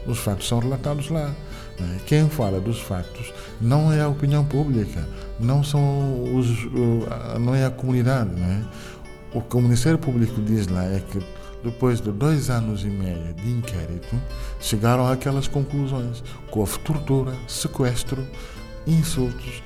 os 0.07 0.19
factos 0.19 0.49
são 0.49 0.59
relatados 0.59 1.09
lá. 1.11 1.35
Né? 1.79 2.01
Quem 2.07 2.29
fala 2.29 2.61
dos 2.61 2.81
factos 2.81 3.33
não 3.61 3.93
é 3.93 4.01
a 4.03 4.09
opinião 4.09 4.45
pública, 4.45 5.07
não, 5.39 5.63
são 5.63 6.35
os, 6.35 6.49
não 7.41 7.55
é 7.55 7.67
a 7.67 7.71
comunidade. 7.71 8.31
Né? 8.31 8.65
O 9.33 9.41
que 9.41 9.57
o 9.57 9.61
Ministério 9.61 9.99
Público 9.99 10.41
diz 10.41 10.67
lá 10.69 10.85
é 10.85 11.01
que 11.01 11.23
depois 11.67 12.01
de 12.01 12.13
dois 12.13 12.49
anos 12.49 12.85
e 12.85 12.87
meio 12.87 13.35
de 13.35 13.51
inquérito, 13.51 14.15
chegaram 14.61 15.07
àquelas 15.07 15.49
conclusões: 15.49 16.23
que 16.51 16.59
houve 16.59 16.79
tortura, 16.81 17.33
sequestro, 17.49 18.25
insultos, 18.87 19.63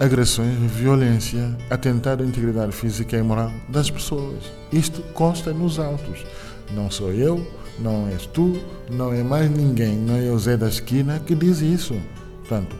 agressões, 0.00 0.58
violência, 0.72 1.56
atentado 1.70 2.22
à 2.22 2.26
integridade 2.26 2.72
física 2.72 3.16
e 3.16 3.22
moral 3.22 3.52
das 3.68 3.90
pessoas. 3.90 4.44
Isto 4.72 5.00
consta 5.12 5.52
nos 5.52 5.78
autos. 5.78 6.24
Não 6.72 6.90
sou 6.90 7.12
eu, 7.12 7.46
não 7.78 8.08
és 8.08 8.26
tu, 8.26 8.60
não 8.90 9.12
é 9.12 9.22
mais 9.22 9.50
ninguém, 9.50 9.96
não 9.96 10.16
é 10.16 10.30
o 10.30 10.38
Zé 10.38 10.56
da 10.56 10.68
esquina 10.68 11.18
que 11.18 11.34
diz 11.34 11.60
isso. 11.60 11.94
Portanto, 12.40 12.76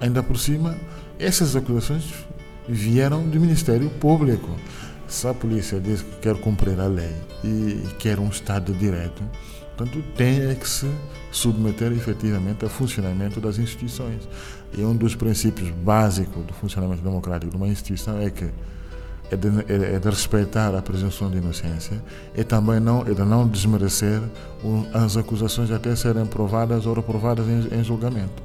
ainda 0.00 0.22
por 0.22 0.38
cima, 0.38 0.76
essas 1.18 1.54
acusações 1.54 2.12
vieram 2.68 3.28
do 3.28 3.40
Ministério 3.40 3.88
Público. 3.90 4.48
Se 5.06 5.28
a 5.28 5.34
polícia 5.34 5.78
diz 5.80 6.02
que 6.02 6.16
quer 6.22 6.34
cumprir 6.36 6.80
a 6.80 6.86
lei 6.86 7.14
e 7.44 7.82
quer 7.98 8.18
um 8.18 8.28
Estado 8.28 8.72
de 8.72 8.78
Direito, 8.78 9.22
portanto, 9.76 10.02
tem 10.16 10.40
é 10.40 10.54
que 10.54 10.68
se 10.68 10.90
submeter 11.30 11.92
efetivamente 11.92 12.64
ao 12.64 12.70
funcionamento 12.70 13.40
das 13.40 13.58
instituições. 13.58 14.28
E 14.76 14.82
um 14.82 14.96
dos 14.96 15.14
princípios 15.14 15.70
básicos 15.70 16.44
do 16.44 16.52
funcionamento 16.54 17.02
democrático 17.02 17.50
de 17.50 17.56
uma 17.56 17.68
instituição 17.68 18.18
é 18.18 18.30
que 18.30 18.48
é 19.34 19.36
de, 19.36 19.48
é, 19.72 19.96
é 19.96 19.98
de 19.98 20.08
respeitar 20.08 20.74
a 20.74 20.80
presunção 20.80 21.30
de 21.30 21.38
inocência 21.38 22.00
e 22.36 22.44
também 22.44 22.80
não, 22.80 23.02
é 23.02 23.12
de 23.12 23.22
não 23.22 23.46
desmerecer 23.46 24.20
as 24.92 25.16
acusações 25.16 25.70
até 25.70 25.94
serem 25.94 26.24
provadas 26.24 26.86
ou 26.86 26.94
reprovadas 26.94 27.46
em, 27.46 27.78
em 27.78 27.84
julgamento. 27.84 28.42